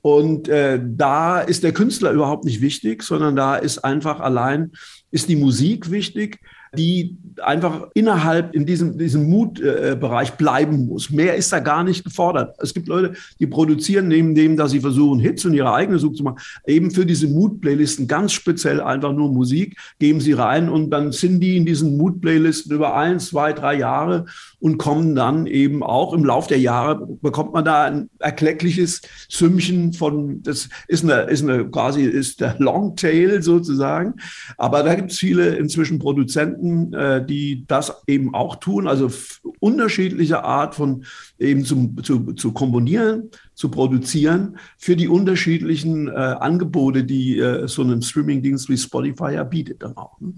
Und 0.04 0.50
äh, 0.50 0.82
da 0.84 1.40
ist 1.40 1.64
der 1.64 1.72
Künstler 1.72 2.12
überhaupt 2.12 2.44
nicht 2.44 2.60
wichtig, 2.60 3.04
sondern 3.04 3.38
da 3.38 3.56
ist 3.56 3.80
einfach 3.80 4.20
allein, 4.20 4.74
ist 5.12 5.30
die 5.30 5.38
Musik 5.38 5.92
wichtig 5.92 6.42
die 6.76 7.18
einfach 7.42 7.88
innerhalb 7.94 8.54
in 8.54 8.66
diesem, 8.66 8.98
diesem 8.98 9.30
Mutbereich 9.30 10.30
äh, 10.30 10.38
bleiben 10.38 10.88
muss. 10.88 11.10
Mehr 11.10 11.36
ist 11.36 11.52
da 11.52 11.60
gar 11.60 11.84
nicht 11.84 12.04
gefordert. 12.04 12.56
Es 12.60 12.74
gibt 12.74 12.88
Leute, 12.88 13.14
die 13.40 13.48
produzieren 13.48 14.08
neben 14.08 14.36
dem, 14.36 14.58
dass 14.58 14.72
sie 14.72 14.80
versuchen, 14.80 15.20
Hits 15.20 15.46
und 15.46 15.54
ihre 15.54 15.74
eigene 15.74 16.00
Suche 16.00 16.16
zu 16.16 16.24
machen, 16.24 16.40
eben 16.66 16.92
für 16.92 17.06
diese 17.06 17.28
Mut-Playlisten 17.28 18.08
ganz 18.08 18.34
speziell 18.34 18.82
einfach 18.82 19.14
nur 19.14 19.32
Musik, 19.32 19.78
geben 20.00 20.22
sie 20.22 20.34
rein 20.34 20.70
und 20.70 20.92
dann 20.92 21.12
sind 21.12 21.40
die 21.40 21.58
in 21.58 21.66
diesen 21.66 21.98
Mut-Playlisten 21.98 22.76
über 22.76 22.96
ein, 22.96 23.20
zwei, 23.20 23.54
drei 23.54 23.76
Jahre 23.78 24.26
und 24.60 24.78
kommen 24.78 25.16
dann 25.16 25.46
eben 25.48 25.84
auch 25.84 26.14
im 26.14 26.24
Lauf 26.24 26.48
der 26.48 26.60
Jahre, 26.60 27.06
bekommt 27.22 27.54
man 27.54 27.66
da 27.66 27.84
ein 27.84 28.10
erkleckliches 28.20 29.02
Sümmchen 29.30 29.94
von, 29.94 30.42
das 30.44 30.70
ist 30.88 31.04
eine, 31.04 31.24
ist 31.24 31.44
eine 31.44 31.66
quasi, 31.66 32.04
ist 32.04 32.42
der 32.42 32.56
Longtail 32.60 33.42
sozusagen. 33.42 34.16
Aber 34.58 34.84
da 34.84 34.96
gibt 34.96 35.12
es 35.12 35.20
viele 35.20 35.56
inzwischen 35.56 36.00
Produzenten, 36.00 36.63
Produzenten, 36.64 36.94
äh, 36.94 37.26
die 37.26 37.66
das 37.68 38.04
eben 38.08 38.34
auch 38.34 38.56
tun, 38.56 38.88
also 38.88 39.12
unterschiedliche 39.60 40.44
Art 40.44 40.76
von 40.76 41.06
eben 41.38 41.66
zum, 41.66 42.02
zu, 42.04 42.34
zu 42.34 42.52
komponieren, 42.52 43.30
zu 43.54 43.70
produzieren 43.70 44.58
für 44.78 44.96
die 44.96 45.08
unterschiedlichen 45.08 46.08
äh, 46.08 46.12
Angebote, 46.12 47.04
die 47.04 47.38
äh, 47.38 47.68
so 47.68 47.84
ein 47.84 48.02
Streamingdienst 48.02 48.70
wie 48.70 48.78
Spotify 48.78 49.34
ja 49.34 49.44
bietet 49.44 49.84
dann 49.84 49.98
auch. 49.98 50.20
Ne? 50.20 50.34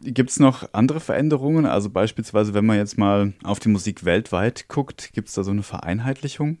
Gibt 0.00 0.30
es 0.30 0.38
noch 0.38 0.68
andere 0.72 1.00
Veränderungen? 1.00 1.66
Also 1.66 1.90
beispielsweise, 1.90 2.54
wenn 2.54 2.66
man 2.66 2.76
jetzt 2.76 2.98
mal 2.98 3.32
auf 3.42 3.58
die 3.58 3.68
Musik 3.68 4.04
weltweit 4.04 4.68
guckt, 4.68 5.10
gibt 5.12 5.28
es 5.28 5.34
da 5.34 5.42
so 5.42 5.50
eine 5.50 5.64
Vereinheitlichung? 5.64 6.58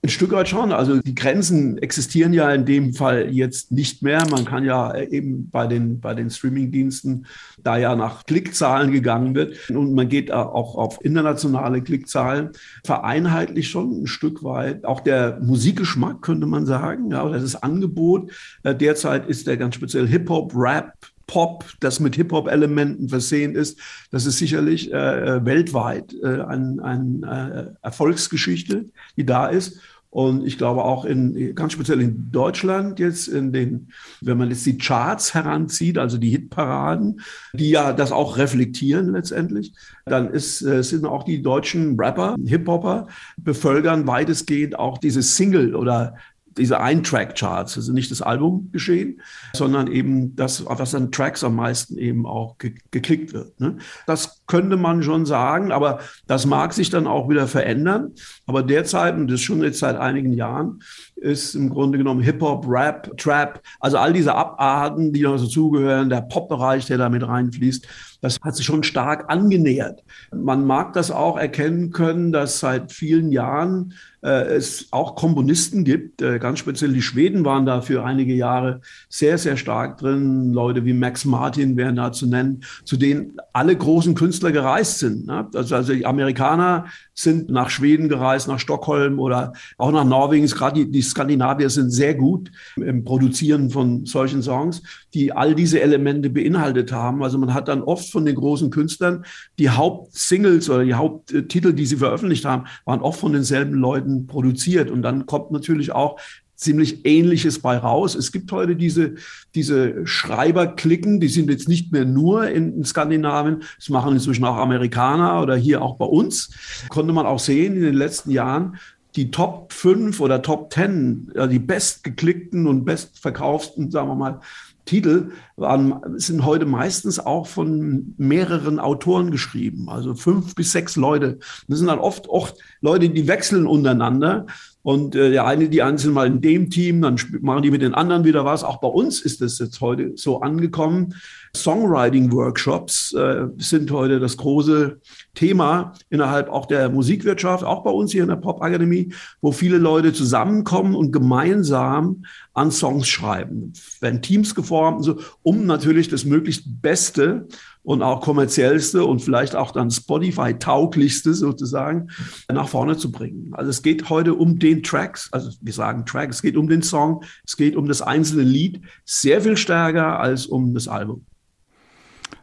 Ein 0.00 0.10
Stück 0.10 0.30
weit 0.30 0.48
schon. 0.48 0.70
Also 0.70 1.00
die 1.00 1.14
Grenzen 1.16 1.76
existieren 1.78 2.32
ja 2.32 2.52
in 2.52 2.64
dem 2.64 2.94
Fall 2.94 3.30
jetzt 3.32 3.72
nicht 3.72 4.00
mehr. 4.00 4.24
Man 4.30 4.44
kann 4.44 4.64
ja 4.64 4.96
eben 4.96 5.50
bei 5.50 5.66
den, 5.66 5.98
bei 5.98 6.14
den 6.14 6.30
Streamingdiensten, 6.30 7.26
da 7.64 7.76
ja 7.76 7.96
nach 7.96 8.24
Klickzahlen 8.24 8.92
gegangen 8.92 9.34
wird 9.34 9.70
und 9.70 9.94
man 9.94 10.08
geht 10.08 10.30
auch 10.30 10.76
auf 10.76 11.04
internationale 11.04 11.82
Klickzahlen, 11.82 12.50
vereinheitlicht 12.84 13.70
schon 13.70 14.02
ein 14.02 14.06
Stück 14.06 14.44
weit. 14.44 14.84
Auch 14.84 15.00
der 15.00 15.40
Musikgeschmack 15.42 16.22
könnte 16.22 16.46
man 16.46 16.64
sagen, 16.64 17.10
ja, 17.10 17.24
oder 17.24 17.40
das 17.40 17.60
Angebot. 17.60 18.30
Äh, 18.62 18.76
derzeit 18.76 19.28
ist 19.28 19.48
der 19.48 19.56
ganz 19.56 19.74
speziell 19.74 20.06
Hip-Hop, 20.06 20.52
Rap, 20.54 20.92
Pop, 21.28 21.66
das 21.80 22.00
mit 22.00 22.16
Hip-Hop-Elementen 22.16 23.10
versehen 23.10 23.54
ist, 23.54 23.78
das 24.10 24.26
ist 24.26 24.38
sicherlich 24.38 24.92
äh, 24.92 25.44
weltweit 25.44 26.14
äh, 26.22 26.40
eine 26.40 26.82
ein, 26.82 27.22
äh, 27.22 27.66
Erfolgsgeschichte, 27.82 28.86
die 29.16 29.26
da 29.26 29.46
ist. 29.46 29.78
Und 30.10 30.46
ich 30.46 30.56
glaube 30.56 30.84
auch 30.84 31.04
in, 31.04 31.54
ganz 31.54 31.74
speziell 31.74 32.00
in 32.00 32.32
Deutschland 32.32 32.98
jetzt 32.98 33.28
in 33.28 33.52
den, 33.52 33.92
wenn 34.22 34.38
man 34.38 34.48
jetzt 34.48 34.64
die 34.64 34.78
Charts 34.78 35.34
heranzieht, 35.34 35.98
also 35.98 36.16
die 36.16 36.30
Hitparaden, 36.30 37.20
die 37.52 37.70
ja 37.70 37.92
das 37.92 38.10
auch 38.10 38.38
reflektieren 38.38 39.12
letztendlich, 39.12 39.74
dann 40.06 40.30
ist, 40.30 40.62
äh, 40.62 40.82
sind 40.82 41.04
auch 41.04 41.24
die 41.24 41.42
deutschen 41.42 42.00
Rapper, 42.00 42.36
Hip-Hopper, 42.42 43.06
bevölkern 43.36 44.06
weitestgehend 44.06 44.78
auch 44.78 44.96
diese 44.96 45.22
Single 45.22 45.74
oder 45.74 46.14
diese 46.58 46.80
Ein-Track-Charts, 46.80 47.76
also 47.76 47.92
nicht 47.92 48.10
das 48.10 48.22
Album 48.22 48.70
geschehen, 48.72 49.20
sondern 49.54 49.86
eben 49.86 50.36
das, 50.36 50.64
was 50.66 50.94
an 50.94 51.12
Tracks 51.12 51.44
am 51.44 51.56
meisten 51.56 51.96
eben 51.98 52.26
auch 52.26 52.58
ge 52.58 52.74
geklickt 52.90 53.32
wird. 53.32 53.58
Ne? 53.60 53.78
Das 54.06 54.42
könnte 54.46 54.76
man 54.76 55.02
schon 55.02 55.26
sagen, 55.26 55.72
aber 55.72 56.00
das 56.26 56.46
mag 56.46 56.72
sich 56.72 56.90
dann 56.90 57.06
auch 57.06 57.28
wieder 57.28 57.46
verändern. 57.46 58.12
Aber 58.46 58.62
derzeit, 58.62 59.14
und 59.14 59.28
das 59.28 59.36
ist 59.36 59.42
schon 59.42 59.62
jetzt 59.62 59.78
seit 59.78 59.96
einigen 59.96 60.32
Jahren, 60.32 60.80
ist 61.16 61.54
im 61.54 61.70
Grunde 61.70 61.98
genommen 61.98 62.22
Hip-Hop, 62.22 62.66
Rap, 62.68 63.16
Trap, 63.16 63.60
also 63.80 63.98
all 63.98 64.12
diese 64.12 64.34
Abarten, 64.34 65.12
die 65.12 65.22
noch 65.22 65.40
dazugehören, 65.40 66.08
der 66.08 66.22
Pop-Bereich, 66.22 66.86
der 66.86 66.98
da 66.98 67.08
mit 67.08 67.26
reinfließt, 67.26 67.86
das 68.20 68.38
hat 68.42 68.56
sich 68.56 68.66
schon 68.66 68.82
stark 68.82 69.30
angenähert. 69.30 70.02
Man 70.34 70.66
mag 70.66 70.92
das 70.92 71.10
auch 71.10 71.38
erkennen 71.38 71.90
können, 71.90 72.32
dass 72.32 72.58
seit 72.58 72.92
vielen 72.92 73.30
Jahren 73.30 73.94
äh, 74.22 74.56
es 74.56 74.88
auch 74.90 75.14
Komponisten 75.14 75.84
gibt. 75.84 76.22
Äh, 76.22 76.40
ganz 76.40 76.58
speziell 76.58 76.92
die 76.92 77.02
Schweden 77.02 77.44
waren 77.44 77.66
da 77.66 77.80
für 77.80 78.04
einige 78.04 78.34
Jahre 78.34 78.80
sehr, 79.08 79.38
sehr 79.38 79.56
stark 79.56 79.98
drin. 79.98 80.52
Leute 80.52 80.84
wie 80.84 80.92
Max 80.92 81.24
Martin 81.24 81.76
wären 81.76 81.96
da 81.96 82.10
zu 82.10 82.26
nennen, 82.26 82.64
zu 82.84 82.96
denen 82.96 83.36
alle 83.52 83.76
großen 83.76 84.14
Künstler 84.16 84.50
gereist 84.50 84.98
sind. 84.98 85.26
Ne? 85.26 85.48
Also, 85.54 85.76
also 85.76 85.92
die 85.92 86.04
Amerikaner 86.06 86.86
sind 87.14 87.50
nach 87.50 87.70
Schweden 87.70 88.08
gereist, 88.08 88.48
nach 88.48 88.58
Stockholm 88.58 89.18
oder 89.18 89.52
auch 89.76 89.92
nach 89.92 90.04
Norwegen. 90.04 90.46
Gerade 90.46 90.84
die, 90.84 90.90
die 90.90 91.02
Skandinavier 91.02 91.70
sind 91.70 91.90
sehr 91.90 92.14
gut 92.14 92.50
im 92.76 93.04
Produzieren 93.04 93.70
von 93.70 94.06
solchen 94.06 94.42
Songs, 94.42 94.82
die 95.14 95.32
all 95.32 95.54
diese 95.54 95.80
Elemente 95.80 96.30
beinhaltet 96.30 96.92
haben. 96.92 97.22
Also 97.22 97.38
man 97.38 97.54
hat 97.54 97.68
dann 97.68 97.82
oft 97.82 98.07
von 98.10 98.24
den 98.24 98.34
großen 98.34 98.70
Künstlern 98.70 99.24
die 99.58 99.70
Hauptsingles 99.70 100.68
oder 100.70 100.84
die 100.84 100.94
Haupttitel, 100.94 101.72
die 101.72 101.86
sie 101.86 101.96
veröffentlicht 101.96 102.44
haben, 102.44 102.64
waren 102.84 103.00
oft 103.00 103.20
von 103.20 103.32
denselben 103.32 103.74
Leuten 103.74 104.26
produziert. 104.26 104.90
Und 104.90 105.02
dann 105.02 105.26
kommt 105.26 105.50
natürlich 105.50 105.92
auch 105.92 106.18
ziemlich 106.58 107.06
Ähnliches 107.06 107.60
bei 107.60 107.78
raus. 107.78 108.16
Es 108.16 108.32
gibt 108.32 108.50
heute 108.50 108.74
diese, 108.74 109.14
diese 109.54 110.04
Schreiberklicken, 110.06 111.20
die 111.20 111.28
sind 111.28 111.48
jetzt 111.48 111.68
nicht 111.68 111.92
mehr 111.92 112.04
nur 112.04 112.48
in, 112.48 112.74
in 112.74 112.84
Skandinavien, 112.84 113.62
das 113.76 113.88
machen 113.88 114.12
inzwischen 114.12 114.44
auch 114.44 114.56
Amerikaner 114.56 115.40
oder 115.40 115.54
hier 115.54 115.80
auch 115.80 115.96
bei 115.96 116.04
uns. 116.04 116.50
Konnte 116.88 117.12
man 117.12 117.26
auch 117.26 117.38
sehen 117.38 117.76
in 117.76 117.82
den 117.82 117.94
letzten 117.94 118.32
Jahren, 118.32 118.76
die 119.14 119.30
Top 119.30 119.72
5 119.72 120.20
oder 120.20 120.42
Top 120.42 120.72
10, 120.72 121.32
die 121.50 121.58
bestgeklickten 121.58 122.66
und 122.66 122.84
bestverkauften, 122.84 123.90
sagen 123.90 124.08
wir 124.08 124.14
mal, 124.16 124.40
Titel 124.88 125.32
waren, 125.56 126.00
sind 126.16 126.46
heute 126.46 126.64
meistens 126.64 127.18
auch 127.18 127.46
von 127.46 128.14
mehreren 128.16 128.78
Autoren 128.78 129.30
geschrieben, 129.30 129.90
also 129.90 130.14
fünf 130.14 130.54
bis 130.54 130.72
sechs 130.72 130.96
Leute. 130.96 131.38
Das 131.68 131.78
sind 131.78 131.88
dann 131.88 131.98
oft, 131.98 132.26
oft 132.28 132.56
Leute, 132.80 133.10
die 133.10 133.28
wechseln 133.28 133.66
untereinander. 133.66 134.46
Und 134.82 135.14
äh, 135.14 135.30
der 135.30 135.46
eine, 135.46 135.68
die 135.68 135.82
einen 135.82 135.98
sind 135.98 136.14
mal 136.14 136.26
in 136.26 136.40
dem 136.40 136.70
Team, 136.70 137.02
dann 137.02 137.20
machen 137.42 137.62
die 137.62 137.70
mit 137.70 137.82
den 137.82 137.92
anderen 137.92 138.24
wieder 138.24 138.46
was. 138.46 138.64
Auch 138.64 138.80
bei 138.80 138.88
uns 138.88 139.20
ist 139.20 139.42
das 139.42 139.58
jetzt 139.58 139.82
heute 139.82 140.12
so 140.14 140.40
angekommen. 140.40 141.14
Songwriting-Workshops 141.62 143.12
äh, 143.14 143.46
sind 143.56 143.90
heute 143.90 144.20
das 144.20 144.36
große 144.36 145.00
Thema 145.34 145.94
innerhalb 146.10 146.48
auch 146.48 146.66
der 146.66 146.88
Musikwirtschaft, 146.88 147.64
auch 147.64 147.84
bei 147.84 147.90
uns 147.90 148.12
hier 148.12 148.22
in 148.22 148.28
der 148.28 148.36
Pop-Akademie, 148.36 149.12
wo 149.40 149.52
viele 149.52 149.78
Leute 149.78 150.12
zusammenkommen 150.12 150.94
und 150.94 151.12
gemeinsam 151.12 152.24
an 152.54 152.70
Songs 152.70 153.08
schreiben. 153.08 153.72
Werden 154.00 154.22
Teams 154.22 154.54
geformt, 154.54 155.04
so, 155.04 155.20
um 155.42 155.66
natürlich 155.66 156.08
das 156.08 156.24
möglichst 156.24 156.82
Beste 156.82 157.46
und 157.82 158.02
auch 158.02 158.20
kommerziellste 158.20 159.04
und 159.04 159.20
vielleicht 159.20 159.56
auch 159.56 159.70
dann 159.70 159.90
Spotify-tauglichste 159.90 161.32
sozusagen 161.32 162.08
nach 162.52 162.68
vorne 162.68 162.98
zu 162.98 163.10
bringen. 163.10 163.54
Also 163.54 163.70
es 163.70 163.82
geht 163.82 164.10
heute 164.10 164.34
um 164.34 164.58
den 164.58 164.82
Tracks, 164.82 165.28
also 165.32 165.52
wir 165.62 165.72
sagen 165.72 166.04
Track, 166.04 166.30
es 166.30 166.42
geht 166.42 166.56
um 166.56 166.68
den 166.68 166.82
Song, 166.82 167.22
es 167.46 167.56
geht 167.56 167.76
um 167.76 167.88
das 167.88 168.02
einzelne 168.02 168.42
Lied, 168.42 168.82
sehr 169.06 169.40
viel 169.40 169.56
stärker 169.56 170.20
als 170.20 170.46
um 170.46 170.74
das 170.74 170.86
Album. 170.86 171.24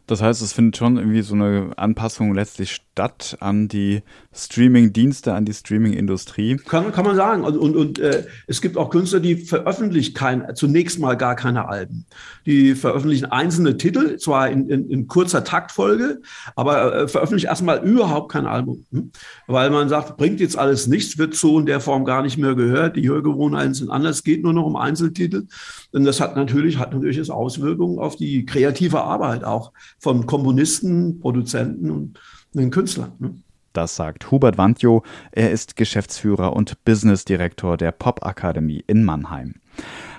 Das 0.06 0.22
heißt, 0.22 0.40
es 0.40 0.52
findet 0.52 0.76
schon 0.76 0.98
irgendwie 0.98 1.22
so 1.22 1.34
eine 1.34 1.70
Anpassung 1.76 2.32
letztlich 2.32 2.70
statt 2.72 3.36
an 3.40 3.66
die 3.66 4.02
Streaming-Dienste, 4.32 5.34
an 5.34 5.44
die 5.44 5.52
Streaming-Industrie. 5.52 6.56
Kann, 6.56 6.92
kann 6.92 7.04
man 7.04 7.16
sagen. 7.16 7.42
Und, 7.42 7.56
und, 7.56 7.76
und 7.76 7.98
äh, 7.98 8.24
es 8.46 8.60
gibt 8.60 8.76
auch 8.76 8.90
Künstler, 8.90 9.18
die 9.18 9.36
veröffentlichen 9.36 10.14
kein, 10.14 10.54
zunächst 10.54 11.00
mal 11.00 11.16
gar 11.16 11.34
keine 11.34 11.68
Alben. 11.68 12.06
Die 12.46 12.76
veröffentlichen 12.76 13.26
einzelne 13.26 13.76
Titel, 13.76 14.16
zwar 14.18 14.48
in, 14.48 14.68
in, 14.68 14.88
in 14.88 15.08
kurzer 15.08 15.42
Taktfolge, 15.42 16.20
aber 16.54 16.94
äh, 16.94 17.08
veröffentlichen 17.08 17.48
erstmal 17.48 17.82
überhaupt 17.82 18.30
kein 18.30 18.46
Album. 18.46 18.86
Hm? 18.92 19.10
Weil 19.48 19.70
man 19.70 19.88
sagt, 19.88 20.16
bringt 20.16 20.38
jetzt 20.38 20.56
alles 20.56 20.86
nichts, 20.86 21.18
wird 21.18 21.34
so 21.34 21.58
in 21.58 21.66
der 21.66 21.80
Form 21.80 22.04
gar 22.04 22.22
nicht 22.22 22.38
mehr 22.38 22.54
gehört. 22.54 22.96
Die 22.96 23.08
Hörgewohnheiten 23.08 23.74
sind 23.74 23.90
anders, 23.90 24.22
geht 24.22 24.44
nur 24.44 24.52
noch 24.52 24.66
um 24.66 24.76
Einzeltitel. 24.76 25.46
Denn 25.92 26.04
das 26.04 26.20
hat 26.20 26.36
natürlich, 26.36 26.78
hat 26.78 26.92
natürlich 26.92 27.16
Auswirkungen 27.30 27.98
auf 27.98 28.14
die 28.14 28.46
kreative 28.46 29.02
Arbeit 29.02 29.42
auch 29.42 29.72
von 30.06 30.24
Komponisten, 30.24 31.18
Produzenten 31.18 31.90
und 31.90 32.20
den 32.52 32.70
Künstlern. 32.70 33.10
Ne? 33.18 33.34
Das 33.72 33.96
sagt 33.96 34.30
Hubert 34.30 34.56
Wandjo. 34.56 35.02
Er 35.32 35.50
ist 35.50 35.74
Geschäftsführer 35.74 36.54
und 36.54 36.84
Business 36.84 37.24
Direktor 37.24 37.76
der 37.76 37.90
Pop 37.90 38.24
Akademie 38.24 38.84
in 38.86 39.02
Mannheim. 39.02 39.56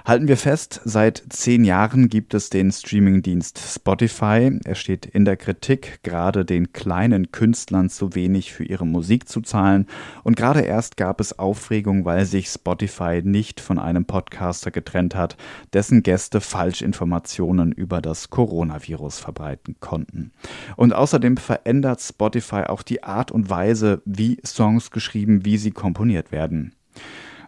Halten 0.07 0.29
wir 0.29 0.37
fest, 0.37 0.79
seit 0.85 1.21
zehn 1.31 1.65
Jahren 1.65 2.07
gibt 2.07 2.33
es 2.33 2.49
den 2.49 2.71
Streamingdienst 2.71 3.59
Spotify. 3.59 4.57
Er 4.63 4.75
steht 4.75 5.05
in 5.05 5.25
der 5.25 5.35
Kritik, 5.35 5.99
gerade 6.01 6.45
den 6.45 6.71
kleinen 6.71 7.33
Künstlern 7.33 7.89
zu 7.89 8.15
wenig 8.15 8.53
für 8.53 8.63
ihre 8.63 8.87
Musik 8.87 9.27
zu 9.27 9.41
zahlen. 9.41 9.85
Und 10.23 10.37
gerade 10.37 10.61
erst 10.61 10.95
gab 10.95 11.19
es 11.19 11.37
Aufregung, 11.37 12.05
weil 12.05 12.23
sich 12.23 12.47
Spotify 12.47 13.21
nicht 13.21 13.59
von 13.59 13.79
einem 13.79 14.05
Podcaster 14.05 14.71
getrennt 14.71 15.13
hat, 15.13 15.35
dessen 15.73 16.03
Gäste 16.03 16.39
Falschinformationen 16.39 17.73
über 17.73 17.99
das 17.99 18.29
Coronavirus 18.29 19.19
verbreiten 19.19 19.75
konnten. 19.81 20.31
Und 20.77 20.93
außerdem 20.93 21.35
verändert 21.35 21.99
Spotify 21.99 22.63
auch 22.67 22.83
die 22.83 23.03
Art 23.03 23.29
und 23.29 23.49
Weise, 23.49 24.01
wie 24.05 24.37
Songs 24.45 24.89
geschrieben, 24.89 25.43
wie 25.43 25.57
sie 25.57 25.71
komponiert 25.71 26.31
werden. 26.31 26.76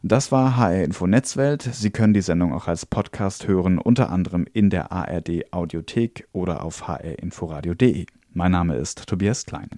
Das 0.02 0.32
war 0.32 0.56
HR 0.56 0.84
Info 0.84 1.08
Netzwelt. 1.08 1.62
Sie 1.62 1.90
können 1.90 2.14
die 2.14 2.22
Sendung 2.22 2.54
auch 2.54 2.68
als 2.68 2.86
Podcast 2.86 3.48
hören, 3.48 3.78
unter 3.78 4.10
anderem 4.10 4.46
in 4.54 4.70
der 4.70 4.94
ARD 4.94 5.52
Audiothek 5.52 6.28
oder 6.32 6.64
auf 6.64 6.88
hrinforadio.de. 6.88 8.06
Mein 8.32 8.52
Name 8.52 8.76
ist 8.76 9.06
Tobias 9.08 9.46
Klein. 9.46 9.70